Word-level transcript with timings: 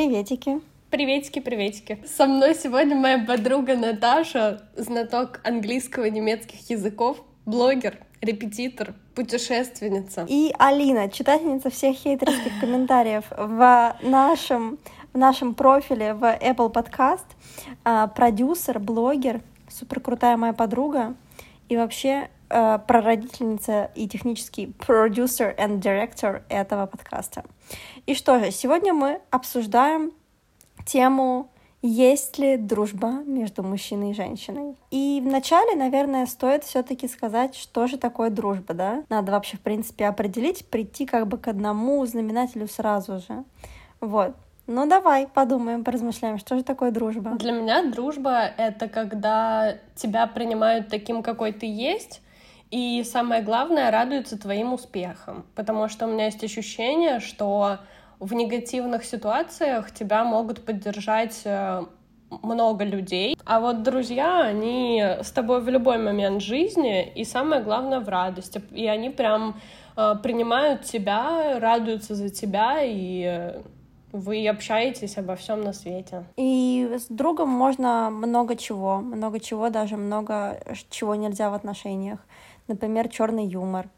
Приветики. 0.00 0.62
Приветики, 0.88 1.40
приветики. 1.40 2.02
Со 2.06 2.24
мной 2.24 2.54
сегодня 2.54 2.96
моя 2.96 3.22
подруга 3.22 3.76
Наташа, 3.76 4.62
знаток 4.74 5.42
английского 5.44 6.04
и 6.04 6.10
немецких 6.10 6.70
языков, 6.70 7.18
блогер, 7.44 7.98
репетитор, 8.22 8.94
путешественница. 9.14 10.24
И 10.26 10.54
Алина, 10.58 11.10
читательница 11.10 11.68
всех 11.68 11.98
хейтерских 11.98 12.50
комментариев 12.62 13.24
в 13.36 13.94
нашем, 14.00 14.78
в 15.12 15.18
нашем 15.18 15.52
профиле 15.52 16.14
в 16.14 16.24
Apple 16.24 16.72
Podcast, 16.72 17.26
а, 17.84 18.06
продюсер, 18.06 18.78
блогер, 18.78 19.42
супер 19.68 20.00
крутая 20.00 20.38
моя 20.38 20.54
подруга 20.54 21.14
и 21.68 21.76
вообще 21.76 22.30
э, 22.48 22.78
прародительница 22.86 23.90
и 23.94 24.08
технический 24.08 24.66
продюсер 24.66 25.54
and 25.58 25.78
директор 25.78 26.42
этого 26.48 26.86
подкаста. 26.86 27.44
И 28.10 28.14
что 28.14 28.40
же, 28.40 28.50
сегодня 28.50 28.92
мы 28.92 29.20
обсуждаем 29.30 30.10
тему 30.84 31.48
есть 31.80 32.38
ли 32.38 32.56
дружба 32.56 33.22
между 33.24 33.62
мужчиной 33.62 34.10
и 34.10 34.14
женщиной? 34.14 34.74
И 34.90 35.22
вначале, 35.24 35.76
наверное, 35.76 36.26
стоит 36.26 36.64
все-таки 36.64 37.06
сказать, 37.06 37.54
что 37.54 37.86
же 37.86 37.98
такое 37.98 38.30
дружба, 38.30 38.74
да? 38.74 39.04
Надо 39.10 39.30
вообще, 39.30 39.58
в 39.58 39.60
принципе, 39.60 40.08
определить, 40.08 40.66
прийти 40.66 41.06
как 41.06 41.28
бы 41.28 41.38
к 41.38 41.46
одному 41.46 42.04
знаменателю 42.04 42.66
сразу 42.66 43.20
же. 43.20 43.44
Вот. 44.00 44.34
Ну 44.66 44.88
давай 44.88 45.28
подумаем, 45.28 45.84
поразмышляем, 45.84 46.38
что 46.38 46.56
же 46.56 46.64
такое 46.64 46.90
дружба? 46.90 47.36
Для 47.38 47.52
меня 47.52 47.92
дружба— 47.92 48.42
это 48.56 48.88
когда 48.88 49.76
тебя 49.94 50.26
принимают 50.26 50.88
таким, 50.88 51.22
какой 51.22 51.52
ты 51.52 51.66
есть, 51.66 52.22
и 52.72 53.04
самое 53.04 53.40
главное, 53.42 53.88
радуются 53.92 54.36
твоим 54.36 54.72
успехам. 54.72 55.46
Потому 55.54 55.88
что 55.88 56.08
у 56.08 56.10
меня 56.10 56.24
есть 56.24 56.42
ощущение, 56.42 57.20
что 57.20 57.78
в 58.20 58.34
негативных 58.34 59.04
ситуациях 59.04 59.92
тебя 59.92 60.24
могут 60.24 60.64
поддержать 60.64 61.40
э, 61.44 61.84
много 62.42 62.84
людей. 62.84 63.36
А 63.44 63.60
вот 63.60 63.82
друзья, 63.82 64.42
они 64.42 65.02
с 65.22 65.30
тобой 65.32 65.60
в 65.62 65.68
любой 65.68 65.98
момент 65.98 66.42
жизни, 66.42 67.08
и 67.08 67.24
самое 67.24 67.62
главное 67.62 68.00
в 68.00 68.08
радости. 68.08 68.62
И 68.72 68.86
они 68.86 69.08
прям 69.08 69.58
э, 69.96 70.14
принимают 70.22 70.84
тебя, 70.84 71.58
радуются 71.58 72.14
за 72.14 72.28
тебя, 72.28 72.82
и 72.82 73.24
э, 73.24 73.62
вы 74.12 74.46
общаетесь 74.46 75.16
обо 75.16 75.34
всем 75.34 75.62
на 75.62 75.72
свете. 75.72 76.24
И 76.36 76.90
с 76.98 77.06
другом 77.08 77.48
можно 77.48 78.10
много 78.10 78.54
чего, 78.54 78.98
много 78.98 79.40
чего, 79.40 79.70
даже 79.70 79.96
много 79.96 80.60
чего 80.90 81.14
нельзя 81.14 81.48
в 81.48 81.54
отношениях. 81.54 82.18
Например, 82.68 83.08
черный 83.08 83.46
юмор. 83.46 83.88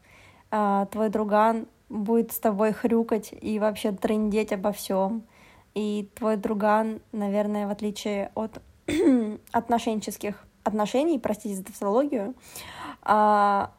А, 0.49 0.85
твой 0.85 1.09
друган 1.09 1.65
будет 1.93 2.31
с 2.31 2.39
тобой 2.39 2.73
хрюкать 2.73 3.33
и 3.39 3.59
вообще 3.59 3.91
трындеть 3.91 4.51
обо 4.51 4.71
всем. 4.71 5.23
И 5.75 6.09
твой 6.15 6.37
друган, 6.37 7.01
наверное, 7.11 7.67
в 7.67 7.71
отличие 7.71 8.31
от 8.35 8.61
отношенческих 9.51 10.45
отношений, 10.63 11.19
простите 11.19 11.55
за 11.55 11.63
тавтологию, 11.63 12.35
а, 13.01 13.71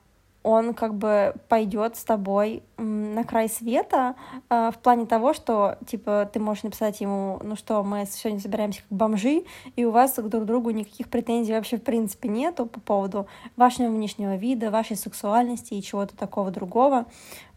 он 0.44 0.74
как 0.74 0.94
бы 0.94 1.34
пойдет 1.48 1.96
с 1.96 2.04
тобой 2.04 2.62
на 2.76 3.24
край 3.24 3.48
света 3.48 4.14
э, 4.50 4.70
в 4.74 4.78
плане 4.78 5.06
того, 5.06 5.32
что, 5.32 5.78
типа, 5.86 6.28
ты 6.30 6.38
можешь 6.38 6.64
написать 6.64 7.00
ему, 7.00 7.40
ну 7.42 7.56
что, 7.56 7.82
мы 7.82 8.04
сегодня 8.04 8.40
собираемся 8.40 8.82
как 8.82 8.98
бомжи, 8.98 9.44
и 9.74 9.84
у 9.86 9.90
вас 9.90 10.16
друг 10.16 10.42
к 10.42 10.46
другу 10.46 10.68
никаких 10.68 11.08
претензий 11.08 11.54
вообще 11.54 11.78
в 11.78 11.82
принципе 11.82 12.28
нету 12.28 12.66
по 12.66 12.78
поводу 12.78 13.26
вашего 13.56 13.88
внешнего 13.88 14.36
вида, 14.36 14.70
вашей 14.70 14.96
сексуальности 14.96 15.72
и 15.72 15.82
чего-то 15.82 16.14
такого 16.14 16.50
другого, 16.50 17.06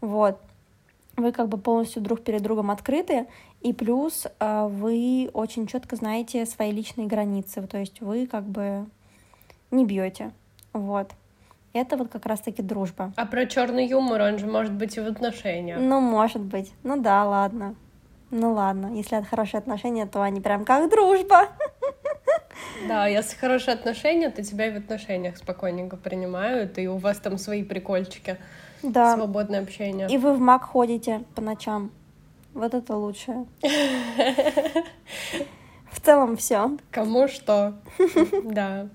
вот. 0.00 0.40
Вы 1.18 1.32
как 1.32 1.48
бы 1.48 1.58
полностью 1.58 2.00
друг 2.00 2.22
перед 2.22 2.42
другом 2.42 2.70
открыты, 2.70 3.26
и 3.60 3.72
плюс 3.72 4.26
э, 4.38 4.68
вы 4.70 5.28
очень 5.34 5.66
четко 5.66 5.96
знаете 5.96 6.46
свои 6.46 6.70
личные 6.70 7.08
границы, 7.08 7.66
то 7.66 7.76
есть 7.76 8.00
вы 8.00 8.28
как 8.28 8.44
бы 8.44 8.86
не 9.72 9.84
бьете, 9.84 10.30
вот. 10.72 11.10
Это 11.72 11.96
вот 11.96 12.08
как 12.08 12.24
раз-таки 12.24 12.62
дружба. 12.62 13.12
А 13.16 13.26
про 13.26 13.46
черный 13.46 13.86
юмор, 13.86 14.22
он 14.22 14.38
же 14.38 14.46
может 14.46 14.72
быть 14.72 14.96
и 14.96 15.00
в 15.00 15.06
отношениях. 15.06 15.78
Ну, 15.80 16.00
может 16.00 16.40
быть. 16.40 16.72
Ну 16.82 17.00
да, 17.00 17.24
ладно. 17.24 17.74
Ну 18.30 18.52
ладно, 18.52 18.94
если 18.94 19.18
это 19.18 19.26
хорошие 19.26 19.58
отношения, 19.58 20.06
то 20.06 20.22
они 20.22 20.40
прям 20.40 20.64
как 20.64 20.88
дружба. 20.88 21.48
Да, 22.86 23.06
если 23.06 23.36
хорошие 23.36 23.74
отношения, 23.74 24.30
то 24.30 24.42
тебя 24.42 24.66
и 24.66 24.72
в 24.72 24.76
отношениях 24.76 25.36
спокойненько 25.36 25.96
принимают, 25.96 26.78
и 26.78 26.88
у 26.88 26.96
вас 26.96 27.18
там 27.18 27.38
свои 27.38 27.62
прикольчики. 27.62 28.38
Да. 28.82 29.16
Свободное 29.16 29.60
общение. 29.60 30.08
И 30.08 30.18
вы 30.18 30.32
в 30.34 30.40
МАК 30.40 30.64
ходите 30.64 31.24
по 31.34 31.42
ночам. 31.42 31.90
Вот 32.54 32.74
это 32.74 32.96
лучшее. 32.96 33.46
В 35.90 36.00
целом 36.00 36.36
все. 36.36 36.76
Кому 36.90 37.28
что. 37.28 37.74
Да. 38.44 38.88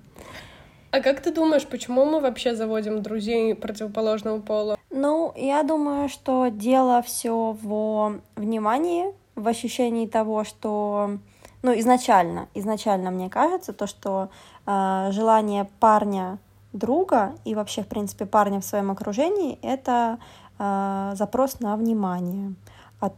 А 0.91 0.99
как 1.01 1.21
ты 1.21 1.31
думаешь, 1.33 1.65
почему 1.65 2.05
мы 2.05 2.19
вообще 2.19 2.55
заводим 2.55 3.01
друзей 3.01 3.55
противоположного 3.55 4.39
пола? 4.39 4.77
Ну, 4.91 5.33
я 5.35 5.63
думаю, 5.63 6.07
что 6.07 6.49
дело 6.49 7.01
все 7.01 7.57
в 7.59 8.21
внимании, 8.35 9.05
в 9.35 9.47
ощущении 9.47 10.05
того, 10.05 10.43
что, 10.43 11.17
ну, 11.63 11.79
изначально, 11.79 12.49
изначально 12.53 13.09
мне 13.09 13.29
кажется, 13.29 13.71
то, 13.71 13.87
что 13.87 14.29
э, 14.65 15.09
желание 15.11 15.65
парня 15.79 16.37
друга 16.73 17.35
и 17.45 17.55
вообще, 17.55 17.83
в 17.83 17.87
принципе, 17.87 18.25
парня 18.25 18.59
в 18.59 18.65
своем 18.65 18.91
окружении 18.91 19.57
это 19.61 20.19
э, 20.59 21.13
запрос 21.15 21.61
на 21.61 21.77
внимание 21.77 22.53
от, 22.99 23.13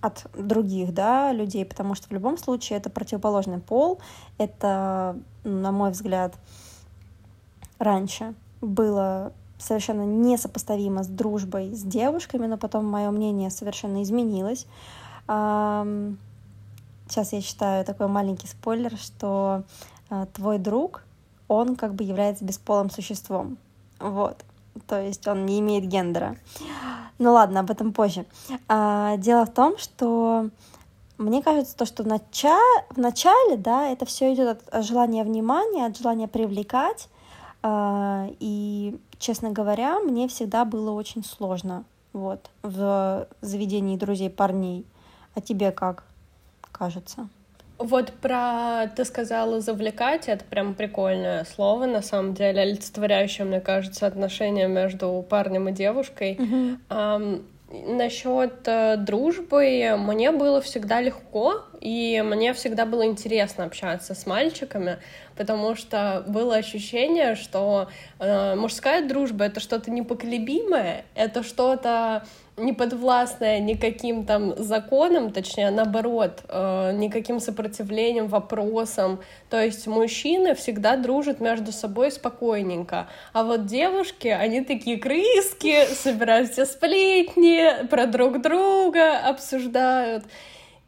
от 0.00 0.26
других 0.38 0.94
да, 0.94 1.32
людей, 1.32 1.64
потому 1.64 1.96
что 1.96 2.06
в 2.06 2.12
любом 2.12 2.38
случае 2.38 2.78
это 2.78 2.88
противоположный 2.88 3.58
пол, 3.58 3.98
это, 4.38 5.16
на 5.42 5.72
мой 5.72 5.90
взгляд, 5.90 6.34
раньше 7.80 8.34
было 8.60 9.32
совершенно 9.58 10.02
несопоставимо 10.02 11.02
с 11.02 11.08
дружбой 11.08 11.74
с 11.74 11.82
девушками, 11.82 12.46
но 12.46 12.58
потом 12.58 12.84
мое 12.86 13.10
мнение 13.10 13.50
совершенно 13.50 14.04
изменилось. 14.04 14.66
Сейчас 17.08 17.32
я 17.32 17.40
считаю 17.40 17.84
такой 17.84 18.08
маленький 18.08 18.46
спойлер, 18.46 18.96
что 18.96 19.62
а, 20.10 20.26
твой 20.26 20.58
друг, 20.58 21.02
он 21.48 21.76
как 21.76 21.94
бы 21.94 22.04
является 22.04 22.44
бесполым 22.44 22.90
существом. 22.90 23.58
Вот. 23.98 24.44
То 24.86 25.00
есть 25.00 25.26
он 25.26 25.46
не 25.46 25.60
имеет 25.60 25.84
гендера. 25.84 26.36
Ну 27.18 27.32
ладно, 27.32 27.60
об 27.60 27.70
этом 27.70 27.92
позже. 27.92 28.26
А, 28.68 29.16
дело 29.16 29.46
в 29.46 29.52
том, 29.52 29.78
что 29.78 30.50
мне 31.18 31.42
кажется, 31.42 31.76
то, 31.76 31.86
что 31.86 32.02
в, 32.02 32.06
начале, 32.06 32.84
в 32.90 32.98
начале, 32.98 33.56
да, 33.56 33.88
это 33.88 34.04
все 34.04 34.34
идет 34.34 34.62
от 34.70 34.84
желания 34.84 35.24
внимания, 35.24 35.86
от 35.86 35.96
желания 35.96 36.28
привлекать, 36.28 37.08
а, 37.62 38.28
и, 38.38 38.98
честно 39.18 39.50
говоря, 39.50 39.98
мне 40.00 40.28
всегда 40.28 40.64
было 40.64 40.90
очень 40.90 41.24
сложно 41.24 41.84
вот, 42.12 42.50
в 42.62 43.26
заведении 43.40 43.96
друзей 43.96 44.28
парней. 44.28 44.84
А 45.34 45.40
тебе 45.40 45.70
как 45.70 46.04
кажется? 46.76 47.28
Вот 47.78 48.12
про 48.12 48.86
ты 48.96 49.04
сказала 49.04 49.60
завлекать, 49.60 50.28
это 50.28 50.44
прям 50.44 50.74
прикольное 50.74 51.44
слово, 51.44 51.84
на 51.86 52.00
самом 52.00 52.32
деле, 52.32 52.62
олицетворяющее, 52.62 53.46
мне 53.46 53.60
кажется, 53.60 54.06
отношения 54.06 54.66
между 54.66 55.24
парнем 55.28 55.68
и 55.68 55.72
девушкой. 55.72 56.36
Mm-hmm. 56.36 56.78
Um, 56.88 57.44
Насчет 57.68 58.60
э, 58.66 58.96
дружбы 58.96 59.96
мне 59.98 60.30
было 60.30 60.60
всегда 60.60 61.00
легко, 61.00 61.64
и 61.80 62.22
мне 62.24 62.54
всегда 62.54 62.86
было 62.86 63.04
интересно 63.04 63.64
общаться 63.64 64.14
с 64.14 64.24
мальчиками, 64.24 64.98
потому 65.36 65.76
что 65.76 66.24
было 66.26 66.56
ощущение, 66.56 67.34
что 67.34 67.88
э, 68.18 68.54
мужская 68.54 69.06
дружба 69.06 69.44
это 69.44 69.60
что-то 69.60 69.90
непоколебимое, 69.90 71.04
это 71.14 71.42
что-то 71.42 72.24
неподвластная 72.56 73.60
никаким 73.60 74.24
там 74.24 74.54
законам, 74.56 75.30
точнее, 75.30 75.70
наоборот, 75.70 76.40
э, 76.48 76.92
никаким 76.94 77.38
сопротивлением, 77.38 78.28
вопросам. 78.28 79.20
То 79.50 79.62
есть 79.62 79.86
мужчины 79.86 80.54
всегда 80.54 80.96
дружат 80.96 81.40
между 81.40 81.72
собой 81.72 82.10
спокойненько. 82.10 83.08
А 83.32 83.44
вот 83.44 83.66
девушки, 83.66 84.28
они 84.28 84.62
такие 84.62 84.98
крыски, 84.98 85.84
собирают 85.94 86.50
все 86.50 86.64
сплетни 86.64 87.86
про 87.88 88.06
друг 88.06 88.40
друга, 88.40 89.18
обсуждают. 89.18 90.24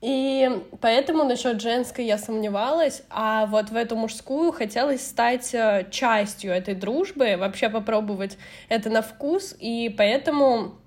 И 0.00 0.48
поэтому 0.80 1.24
насчет 1.24 1.60
женской 1.60 2.04
я 2.04 2.18
сомневалась, 2.18 3.02
а 3.10 3.46
вот 3.46 3.70
в 3.70 3.76
эту 3.76 3.96
мужскую 3.96 4.52
хотелось 4.52 5.04
стать 5.04 5.52
э, 5.54 5.88
частью 5.90 6.52
этой 6.52 6.74
дружбы, 6.74 7.36
вообще 7.36 7.68
попробовать 7.68 8.38
это 8.68 8.90
на 8.90 9.02
вкус, 9.02 9.56
и 9.58 9.92
поэтому 9.96 10.78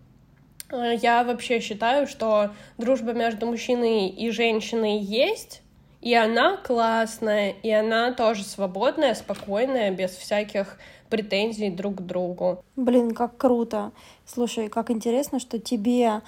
Э, 0.72 0.96
я 1.02 1.24
вообще 1.24 1.60
считаю, 1.60 2.08
что 2.08 2.52
дружба 2.78 3.14
между 3.14 3.46
мужчиной 3.46 4.08
и 4.08 4.32
женщиной 4.32 5.00
есть, 5.00 5.62
и 6.02 6.14
она 6.16 6.58
классная, 6.58 7.52
и 7.52 7.70
она 7.70 8.14
тоже 8.14 8.44
свободная, 8.44 9.14
спокойная, 9.14 9.92
без 9.92 10.12
всяких 10.12 10.78
претензий 11.10 11.70
друг 11.70 11.98
к 11.98 12.02
другу. 12.02 12.64
Блин, 12.76 13.14
как 13.14 13.38
круто. 13.38 13.92
Слушай, 14.26 14.70
как 14.70 14.90
интересно, 14.90 15.40
что 15.40 15.60
тебе 15.60 16.22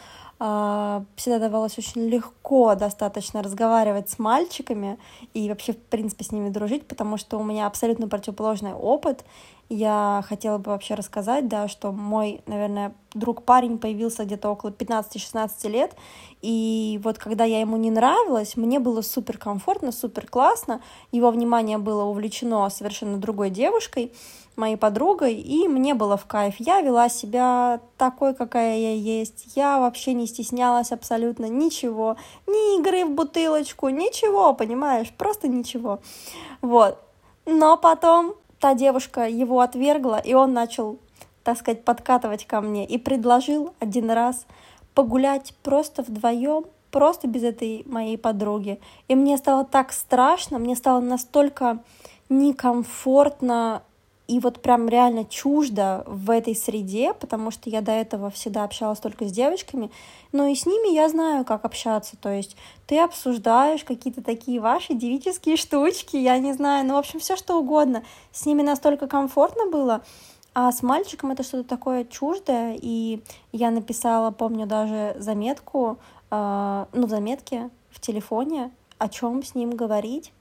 всегда 1.16 1.40
давалось 1.40 1.78
очень 1.78 2.10
легко 2.10 2.76
достаточно 2.76 3.42
разговаривать 3.42 4.10
с 4.10 4.20
мальчиками 4.20 4.98
и 5.34 5.48
вообще, 5.48 5.72
в 5.72 5.78
принципе, 5.78 6.26
с 6.26 6.34
ними 6.34 6.50
дружить, 6.50 6.86
потому 6.86 7.16
что 7.16 7.40
у 7.40 7.44
меня 7.44 7.66
абсолютно 7.66 8.10
противоположный 8.10 8.74
опыт. 8.74 9.24
Я 9.76 10.24
хотела 10.30 10.60
бы 10.60 10.70
вообще 10.70 10.94
рассказать, 10.94 11.48
да, 11.48 11.68
что 11.68 11.92
мой, 11.92 12.42
наверное, 12.46 12.94
друг-парень 13.16 13.80
появился 13.80 14.24
где-то 14.24 14.52
около 14.52 14.70
15-16 14.70 15.68
лет, 15.68 15.96
и 16.44 17.02
вот 17.04 17.18
когда 17.18 17.44
я 17.44 17.60
ему 17.60 17.78
не 17.78 17.90
нравилась, 17.90 18.56
мне 18.56 18.78
было 18.78 19.02
супер 19.02 19.40
комфортно, 19.40 19.92
супер 19.92 20.28
классно, 20.28 20.80
его 21.12 21.32
внимание 21.32 21.80
было 21.80 22.04
увлечено 22.04 22.70
совершенно 22.70 23.18
другой 23.18 23.50
девушкой, 23.50 24.14
моей 24.56 24.76
подругой, 24.76 25.34
и 25.34 25.68
мне 25.68 25.96
было 25.96 26.18
в 26.18 26.28
кайф. 26.28 26.58
Я 26.60 26.82
вела 26.82 27.10
себя 27.10 27.80
такой, 27.98 28.36
какая 28.36 28.78
я 28.78 28.94
есть. 28.94 29.54
Я 29.56 29.80
вообще 29.80 30.14
не 30.14 30.28
стеснялась 30.28 30.92
абсолютно 30.92 31.46
ничего. 31.46 32.16
Ни 32.46 32.80
игры 32.80 33.06
в 33.06 33.16
бутылочку, 33.16 33.90
ничего, 33.90 34.54
понимаешь? 34.54 35.12
Просто 35.18 35.48
ничего. 35.48 36.00
Вот. 36.62 37.00
Но 37.48 37.76
потом 37.76 38.36
та 38.64 38.76
девушка 38.76 39.28
его 39.28 39.60
отвергла, 39.60 40.16
и 40.16 40.34
он 40.34 40.54
начал, 40.54 40.98
так 41.44 41.58
сказать, 41.58 41.84
подкатывать 41.84 42.46
ко 42.48 42.62
мне 42.62 42.86
и 42.86 42.98
предложил 42.98 43.74
один 43.82 44.10
раз 44.10 44.46
погулять 44.94 45.54
просто 45.64 46.02
вдвоем, 46.02 46.64
просто 46.90 47.28
без 47.28 47.44
этой 47.44 47.84
моей 47.86 48.18
подруги. 48.18 48.80
И 49.10 49.16
мне 49.16 49.36
стало 49.36 49.66
так 49.66 49.92
страшно, 49.92 50.60
мне 50.60 50.78
стало 50.78 51.02
настолько 51.02 51.84
некомфортно 52.30 53.82
и 54.28 54.40
вот 54.40 54.62
прям 54.62 54.88
реально 54.88 55.26
чуждо 55.26 56.04
в 56.08 56.30
этой 56.30 56.56
среде, 56.56 57.14
потому 57.14 57.52
что 57.52 57.70
я 57.70 57.82
до 57.82 57.92
этого 57.92 58.30
всегда 58.30 58.64
общалась 58.64 59.00
только 59.00 59.26
с 59.28 59.32
девочками, 59.32 59.92
но 60.32 60.48
и 60.48 60.56
с 60.56 60.66
ними 60.66 60.94
я 60.94 61.10
знаю, 61.10 61.44
как 61.44 61.66
общаться, 61.66 62.16
то 62.18 62.30
есть 62.30 62.56
ты 62.88 63.00
обсуждаешь 63.00 63.84
какие-то 63.84 64.24
такие 64.24 64.62
ваши 64.62 64.94
девические 64.94 65.58
штучки, 65.58 66.16
я 66.16 66.38
не 66.40 66.54
знаю, 66.54 66.86
ну, 66.86 66.94
в 66.94 66.98
общем, 66.98 67.20
все 67.20 67.36
что 67.36 67.60
угодно. 67.60 68.04
С 68.32 68.46
ними 68.46 68.62
настолько 68.62 69.08
комфортно 69.08 69.70
было, 69.70 70.02
а 70.54 70.72
с 70.72 70.84
мальчиком 70.84 71.32
это 71.32 71.44
что-то 71.44 71.68
такое 71.68 72.06
чуждое, 72.06 72.78
и 72.82 73.22
я 73.52 73.72
написала, 73.72 74.32
помню, 74.32 74.66
даже 74.68 75.16
заметку, 75.20 75.98
э, 76.32 76.86
ну, 76.94 77.08
в 77.08 77.10
заметке 77.10 77.70
в 77.90 78.00
телефоне, 78.00 78.72
о 79.00 79.10
чем 79.10 79.44
с 79.44 79.54
ним 79.54 79.72
говорить, 79.72 80.32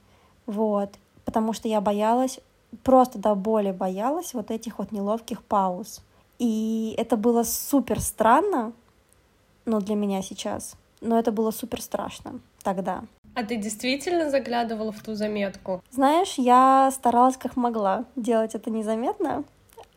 вот, 0.45 0.89
потому 1.25 1.51
что 1.51 1.67
я 1.67 1.81
боялась 1.81 2.39
просто 2.83 3.19
до 3.19 3.35
боли 3.35 3.71
боялась 3.71 4.33
вот 4.33 4.51
этих 4.51 4.79
вот 4.79 4.91
неловких 4.91 5.43
пауз. 5.43 6.01
И 6.39 6.95
это 6.97 7.15
было 7.15 7.43
супер 7.43 7.99
странно, 7.99 8.73
ну, 9.65 9.79
для 9.79 9.95
меня 9.95 10.21
сейчас, 10.21 10.75
но 11.01 11.17
это 11.19 11.31
было 11.31 11.51
супер 11.51 11.81
страшно 11.81 12.39
тогда. 12.63 13.03
А 13.35 13.43
ты 13.43 13.55
действительно 13.55 14.29
заглядывала 14.29 14.91
в 14.91 15.01
ту 15.01 15.15
заметку? 15.15 15.81
Знаешь, 15.91 16.35
я 16.37 16.91
старалась 16.93 17.37
как 17.37 17.55
могла 17.55 18.05
делать 18.15 18.55
это 18.55 18.69
незаметно, 18.69 19.43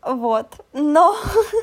вот. 0.02 0.46
Но, 0.72 1.16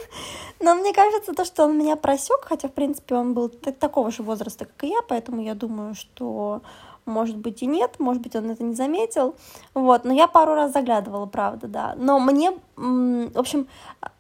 но 0.60 0.76
мне 0.76 0.94
кажется, 0.94 1.34
то, 1.34 1.46
что 1.46 1.64
он 1.64 1.78
меня 1.78 1.96
просек, 1.96 2.42
хотя, 2.42 2.68
в 2.68 2.74
принципе, 2.74 3.16
он 3.16 3.34
был 3.34 3.50
такого 3.50 4.12
же 4.12 4.22
возраста, 4.22 4.66
как 4.66 4.84
и 4.84 4.90
я, 4.90 5.02
поэтому 5.08 5.42
я 5.42 5.56
думаю, 5.56 5.96
что 5.96 6.62
может 7.06 7.38
быть 7.38 7.62
и 7.62 7.66
нет, 7.66 8.00
может 8.00 8.22
быть 8.22 8.36
он 8.36 8.50
это 8.50 8.64
не 8.64 8.76
заметил, 8.76 9.36
вот, 9.74 10.06
но 10.06 10.14
я 10.14 10.28
пару 10.28 10.54
раз 10.54 10.74
заглядывала, 10.74 11.26
правда, 11.26 11.68
да, 11.68 11.96
но 11.98 12.20
мне, 12.20 12.52
в 12.76 13.38
общем, 13.38 13.68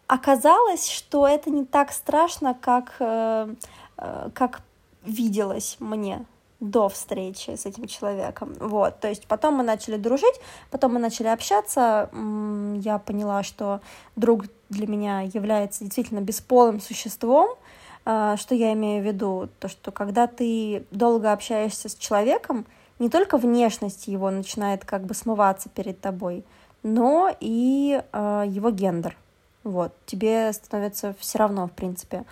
оказалось, 0.07 0.89
что 0.89 1.27
это 1.27 1.50
не 1.50 1.65
так 1.65 1.91
страшно, 1.91 2.53
как, 2.59 2.95
э, 3.00 3.53
э, 3.97 4.30
как 4.33 4.62
виделось 5.06 5.77
мне 5.80 6.25
до 6.59 6.88
встречи 6.88 7.56
с 7.56 7.65
этим 7.65 7.88
человеком, 7.88 8.53
вот, 8.59 9.00
то 9.00 9.09
есть 9.09 9.27
потом 9.27 9.56
мы 9.56 9.63
начали 9.63 9.97
дружить, 9.97 10.39
потом 10.71 10.94
мы 10.94 11.00
начали 11.00 11.27
общаться, 11.27 12.09
я 12.13 13.00
поняла, 13.00 13.44
что 13.44 13.81
друг 14.15 14.45
для 14.69 14.88
меня 14.88 15.21
является 15.21 15.83
действительно 15.83 16.21
бесполым 16.21 16.80
существом, 16.80 17.56
что 18.04 18.56
я 18.56 18.74
имею 18.74 19.02
в 19.02 19.06
виду? 19.06 19.50
То, 19.60 19.68
что 19.68 19.92
когда 19.92 20.28
ты 20.28 20.86
долго 20.92 21.32
общаешься 21.32 21.90
с 21.90 21.96
человеком, 21.96 22.66
не 23.00 23.10
только 23.10 23.38
внешность 23.38 24.08
его 24.08 24.30
начинает 24.30 24.86
как 24.86 25.04
бы 25.06 25.14
смываться 25.14 25.70
перед 25.70 26.00
тобой, 26.00 26.44
но 26.84 27.36
и 27.40 28.02
э, 28.12 28.44
его 28.48 28.72
гендер. 28.72 29.18
Вот, 29.64 29.94
тебе 30.06 30.52
становится 30.52 31.16
все 31.20 31.38
равно, 31.40 31.68
в 31.68 31.72
принципе, 31.72 32.26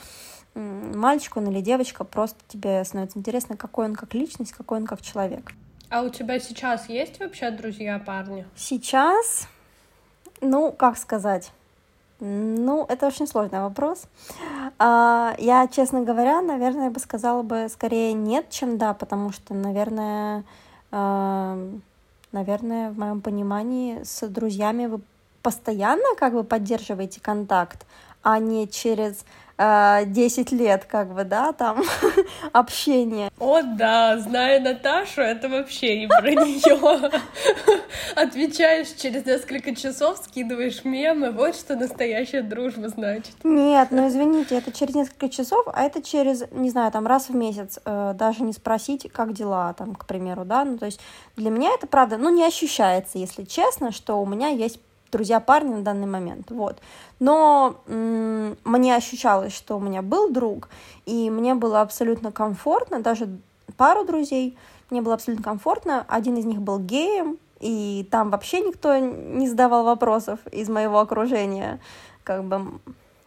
мальчик 0.54 1.38
он 1.38 1.50
или 1.50 1.62
девочка, 1.62 2.04
просто 2.04 2.38
тебе 2.48 2.84
становится 2.84 3.18
интересно, 3.18 3.56
какой 3.56 3.86
он 3.86 3.96
как 3.96 4.14
личность, 4.14 4.52
какой 4.52 4.80
он 4.80 4.86
как 4.86 5.02
человек. 5.02 5.54
А 5.90 6.04
у 6.04 6.10
тебя 6.10 6.40
сейчас 6.40 6.90
есть 6.90 7.20
вообще 7.20 7.52
друзья 7.52 8.00
парни? 8.00 8.46
Сейчас, 8.56 9.48
ну, 10.42 10.72
как 10.72 10.98
сказать, 10.98 11.52
ну, 12.22 12.86
это 12.88 13.08
очень 13.08 13.26
сложный 13.26 13.62
вопрос. 13.62 14.04
А, 14.78 15.34
я, 15.40 15.68
честно 15.68 16.02
говоря, 16.02 16.42
наверное, 16.42 16.92
бы 16.92 17.00
сказала 17.00 17.42
бы 17.42 17.68
скорее 17.68 18.14
нет, 18.14 18.52
чем 18.52 18.78
да, 18.78 18.94
потому 18.94 19.32
что, 19.32 19.56
наверное, 19.56 20.44
а, 20.92 21.58
наверное, 22.32 22.92
в 22.92 23.00
моем 23.00 23.22
понимании 23.22 24.04
с 24.04 24.28
друзьями 24.28 24.86
вы 24.86 25.02
постоянно 25.42 26.16
как 26.16 26.34
бы 26.34 26.44
поддерживаете 26.44 27.20
контакт, 27.20 27.88
а 28.22 28.38
не 28.38 28.68
через 28.68 29.26
10 30.06 30.52
лет, 30.52 30.86
как 30.86 31.14
бы, 31.14 31.24
да, 31.24 31.52
там, 31.52 31.84
общение. 32.52 33.30
О, 33.40 33.62
да, 33.62 34.18
зная 34.18 34.60
Наташу, 34.60 35.22
это 35.22 35.50
вообще 35.50 36.00
не 36.00 36.08
про 36.08 36.32
нее. 36.32 37.12
Отвечаешь 38.16 38.90
через 39.00 39.26
несколько 39.26 39.76
часов, 39.76 40.18
скидываешь 40.18 40.84
мемы, 40.84 41.32
вот 41.32 41.56
что 41.56 41.76
настоящая 41.76 42.42
дружба 42.42 42.90
значит. 42.90 43.36
Нет, 43.44 43.90
ну 43.92 44.08
извините, 44.08 44.58
это 44.58 44.72
через 44.72 44.96
несколько 44.96 45.30
часов, 45.30 45.66
а 45.72 45.84
это 45.84 46.02
через, 46.02 46.44
не 46.52 46.70
знаю, 46.70 46.92
там 46.92 47.06
раз 47.06 47.30
в 47.30 47.36
месяц, 47.36 47.80
э, 47.86 48.14
даже 48.16 48.44
не 48.44 48.54
спросить, 48.54 49.12
как 49.12 49.34
дела, 49.34 49.74
там, 49.74 49.96
к 49.96 50.06
примеру, 50.06 50.46
да, 50.46 50.66
ну 50.66 50.78
то 50.78 50.86
есть 50.86 51.00
для 51.36 51.50
меня 51.52 51.72
это 51.74 51.88
правда, 51.88 52.18
ну 52.18 52.30
не 52.30 52.44
ощущается, 52.46 53.18
если 53.18 53.44
честно, 53.44 53.92
что 53.92 54.22
у 54.22 54.26
меня 54.26 54.50
есть 54.50 54.80
друзья 55.12 55.40
парни 55.40 55.74
на 55.74 55.82
данный 55.82 56.08
момент, 56.08 56.52
вот. 56.52 56.80
Но 57.20 57.76
м- 57.88 58.58
мне 58.64 58.96
ощущалось, 58.96 59.54
что 59.54 59.78
у 59.78 59.80
меня 59.80 60.02
был 60.02 60.30
друг, 60.30 60.70
и 61.06 61.30
мне 61.30 61.54
было 61.54 61.82
абсолютно 61.82 62.32
комфортно, 62.32 63.02
даже 63.02 63.30
пару 63.78 64.06
друзей, 64.06 64.58
мне 64.90 65.02
было 65.02 65.14
абсолютно 65.14 65.44
комфортно, 65.44 66.06
один 66.08 66.38
из 66.38 66.46
них 66.46 66.62
был 66.62 66.80
геем, 66.80 67.38
и 67.60 68.08
там 68.10 68.32
вообще 68.32 68.60
никто 68.60 68.98
не 68.98 69.48
задавал 69.48 69.84
вопросов 69.84 70.40
из 70.52 70.68
моего 70.68 71.00
окружения, 71.00 71.80
как 72.24 72.44
бы, 72.44 72.80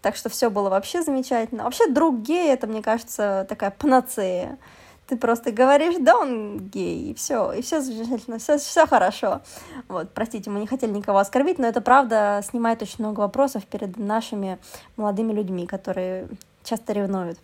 так 0.02 0.16
что 0.16 0.28
все 0.28 0.50
было 0.50 0.68
вообще 0.68 1.02
замечательно. 1.02 1.64
Вообще 1.64 1.88
друг 1.88 2.20
гей, 2.20 2.52
это, 2.52 2.66
мне 2.66 2.82
кажется, 2.82 3.46
такая 3.48 3.70
панацея, 3.70 4.58
ты 5.06 5.16
просто 5.16 5.52
говоришь, 5.52 5.96
да, 6.00 6.16
он 6.16 6.58
гей, 6.58 7.10
и 7.10 7.14
все, 7.14 7.52
и 7.52 7.62
все 7.62 7.80
замечательно, 7.80 8.38
все, 8.38 8.58
все 8.58 8.86
хорошо. 8.86 9.42
Вот, 9.88 10.10
простите, 10.14 10.50
мы 10.50 10.60
не 10.60 10.66
хотели 10.66 10.90
никого 10.90 11.18
оскорбить, 11.18 11.58
но 11.58 11.66
это 11.66 11.80
правда 11.80 12.42
снимает 12.48 12.82
очень 12.82 12.96
много 12.98 13.20
вопросов 13.20 13.64
перед 13.66 13.98
нашими 13.98 14.58
молодыми 14.96 15.32
людьми, 15.32 15.66
которые 15.66 16.28
часто 16.64 16.94
ревнуют 16.94 17.38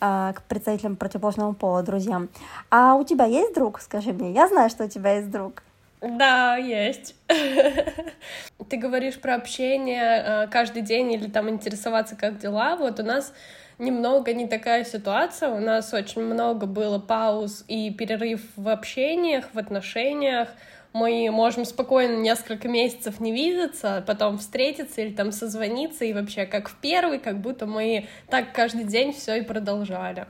а, 0.00 0.34
к 0.34 0.42
представителям 0.42 0.96
противоположного 0.96 1.52
пола, 1.52 1.82
друзьям. 1.82 2.28
А 2.70 2.94
у 2.94 3.04
тебя 3.04 3.24
есть 3.24 3.54
друг, 3.54 3.80
скажи 3.80 4.12
мне? 4.12 4.32
Я 4.32 4.48
знаю, 4.48 4.68
что 4.70 4.84
у 4.84 4.88
тебя 4.88 5.16
есть 5.16 5.30
друг. 5.30 5.62
Да, 6.02 6.56
есть. 6.56 7.14
Ты 8.68 8.76
говоришь 8.76 9.20
про 9.20 9.36
общение 9.36 10.24
э, 10.24 10.46
каждый 10.48 10.82
день 10.82 11.12
или 11.12 11.28
там 11.28 11.48
интересоваться, 11.48 12.16
как 12.16 12.38
дела. 12.38 12.76
Вот 12.76 12.98
у 12.98 13.04
нас 13.04 13.32
немного 13.78 14.32
не 14.32 14.46
такая 14.46 14.84
ситуация. 14.84 15.50
У 15.50 15.60
нас 15.60 15.92
очень 15.92 16.22
много 16.22 16.66
было 16.66 16.98
пауз 16.98 17.64
и 17.68 17.90
перерыв 17.90 18.40
в 18.56 18.68
общениях, 18.68 19.46
в 19.52 19.58
отношениях. 19.58 20.48
Мы 20.92 21.30
можем 21.30 21.64
спокойно 21.64 22.16
несколько 22.16 22.68
месяцев 22.68 23.18
не 23.18 23.32
видеться, 23.32 24.04
потом 24.06 24.38
встретиться 24.38 25.00
или 25.00 25.14
там 25.14 25.32
созвониться, 25.32 26.04
и 26.04 26.12
вообще 26.12 26.44
как 26.44 26.68
в 26.68 26.76
первый, 26.76 27.18
как 27.18 27.40
будто 27.40 27.66
мы 27.66 28.08
так 28.28 28.52
каждый 28.52 28.84
день 28.84 29.14
все 29.14 29.36
и 29.36 29.40
продолжали. 29.40 30.26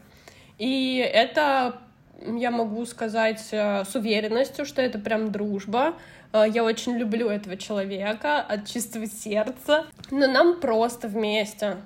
И 0.58 0.99
это 1.12 1.80
я 2.25 2.50
могу 2.50 2.84
сказать 2.87 3.49
э, 3.50 3.84
с 3.84 3.94
уверенностью, 3.94 4.64
что 4.64 4.80
это 4.82 4.99
прям 4.99 5.32
дружба. 5.32 5.94
Э, 6.32 6.44
я 6.49 6.62
очень 6.62 6.96
люблю 6.96 7.28
этого 7.28 7.56
человека 7.56 8.40
от 8.40 8.66
чистого 8.66 9.06
сердца. 9.06 9.87
Но 10.11 10.26
нам 10.26 10.61
просто 10.61 11.08
вместе 11.08 11.78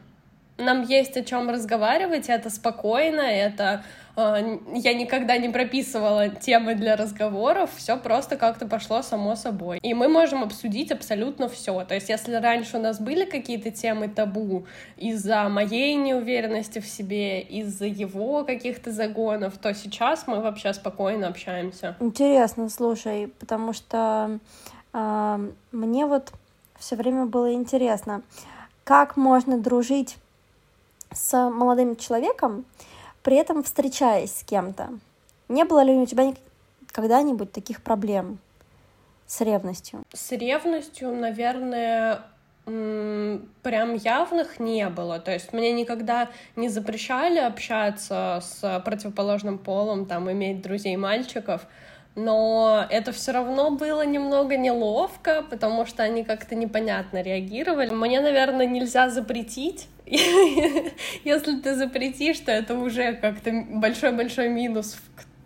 нам 0.59 0.83
есть 0.83 1.17
о 1.17 1.25
чем 1.25 1.51
разговаривать, 1.51 2.29
это 2.29 2.51
спокойно, 2.51 3.21
это 3.21 3.85
э, 4.17 4.59
я 4.75 4.95
никогда 4.95 5.37
не 5.37 5.49
прописывала 5.49 6.29
темы 6.29 6.75
для 6.75 6.97
разговоров, 6.97 7.71
все 7.77 7.97
просто 7.97 8.37
как-то 8.37 8.67
пошло 8.67 9.03
само 9.03 9.37
собой. 9.37 9.79
И 9.83 9.95
мы 9.95 10.09
можем 10.09 10.43
обсудить 10.43 10.91
абсолютно 10.91 11.49
все. 11.49 11.85
То 11.85 11.95
есть, 11.95 12.09
если 12.09 12.35
раньше 12.35 12.79
у 12.79 12.81
нас 12.81 13.01
были 13.01 13.25
какие-то 13.25 13.71
темы 13.71 14.09
табу 14.09 14.67
из-за 14.97 15.49
моей 15.49 15.95
неуверенности 15.95 16.79
в 16.79 16.87
себе, 16.87 17.41
из-за 17.43 17.87
его 17.87 18.45
каких-то 18.45 18.93
загонов, 18.93 19.59
то 19.59 19.75
сейчас 19.75 20.27
мы 20.27 20.41
вообще 20.41 20.73
спокойно 20.73 21.29
общаемся. 21.29 21.97
Интересно, 22.01 22.69
слушай, 22.71 23.29
потому 23.39 23.73
что 23.73 24.39
э, 24.95 25.51
мне 25.73 26.07
вот 26.07 26.33
все 26.79 26.97
время 26.97 27.27
было 27.27 27.53
интересно, 27.53 28.23
как 28.85 29.17
можно 29.17 29.59
дружить 29.59 30.17
с 31.13 31.51
молодым 31.51 31.97
человеком, 31.97 32.65
при 33.23 33.37
этом 33.37 33.63
встречаясь 33.63 34.35
с 34.35 34.45
кем-то. 34.45 34.91
Не 35.49 35.65
было 35.65 35.83
ли 35.83 35.93
у 35.95 36.07
тебя 36.07 36.33
когда-нибудь 36.93 37.53
таких 37.53 37.83
проблем 37.83 38.39
с 39.27 39.41
ревностью? 39.41 40.03
С 40.13 40.33
ревностью, 40.33 41.15
наверное, 41.15 42.23
прям 42.65 43.95
явных 43.95 44.59
не 44.59 44.89
было. 44.89 45.21
То 45.21 45.33
есть 45.33 45.53
мне 45.53 45.73
никогда 45.73 46.29
не 46.57 46.69
запрещали 46.69 47.39
общаться 47.39 48.41
с 48.43 48.83
противоположным 48.85 49.59
полом, 49.59 50.07
там, 50.07 50.31
иметь 50.31 50.63
друзей 50.63 50.97
мальчиков, 50.97 51.67
но 52.17 52.85
это 52.91 53.13
все 53.13 53.33
равно 53.33 53.71
было 53.71 54.05
немного 54.05 54.57
неловко, 54.57 55.45
потому 55.49 55.87
что 55.87 56.03
они 56.03 56.25
как-то 56.25 56.55
непонятно 56.55 57.23
реагировали. 57.23 57.91
Мне, 57.91 58.21
наверное, 58.21 58.67
нельзя 58.67 59.11
запретить. 59.11 59.89
Если 61.25 61.61
ты 61.61 61.75
запретишь, 61.75 62.39
то 62.41 62.53
это 62.53 62.75
уже 62.75 63.15
как-то 63.15 63.51
большой-большой 63.69 64.49
минус 64.49 64.97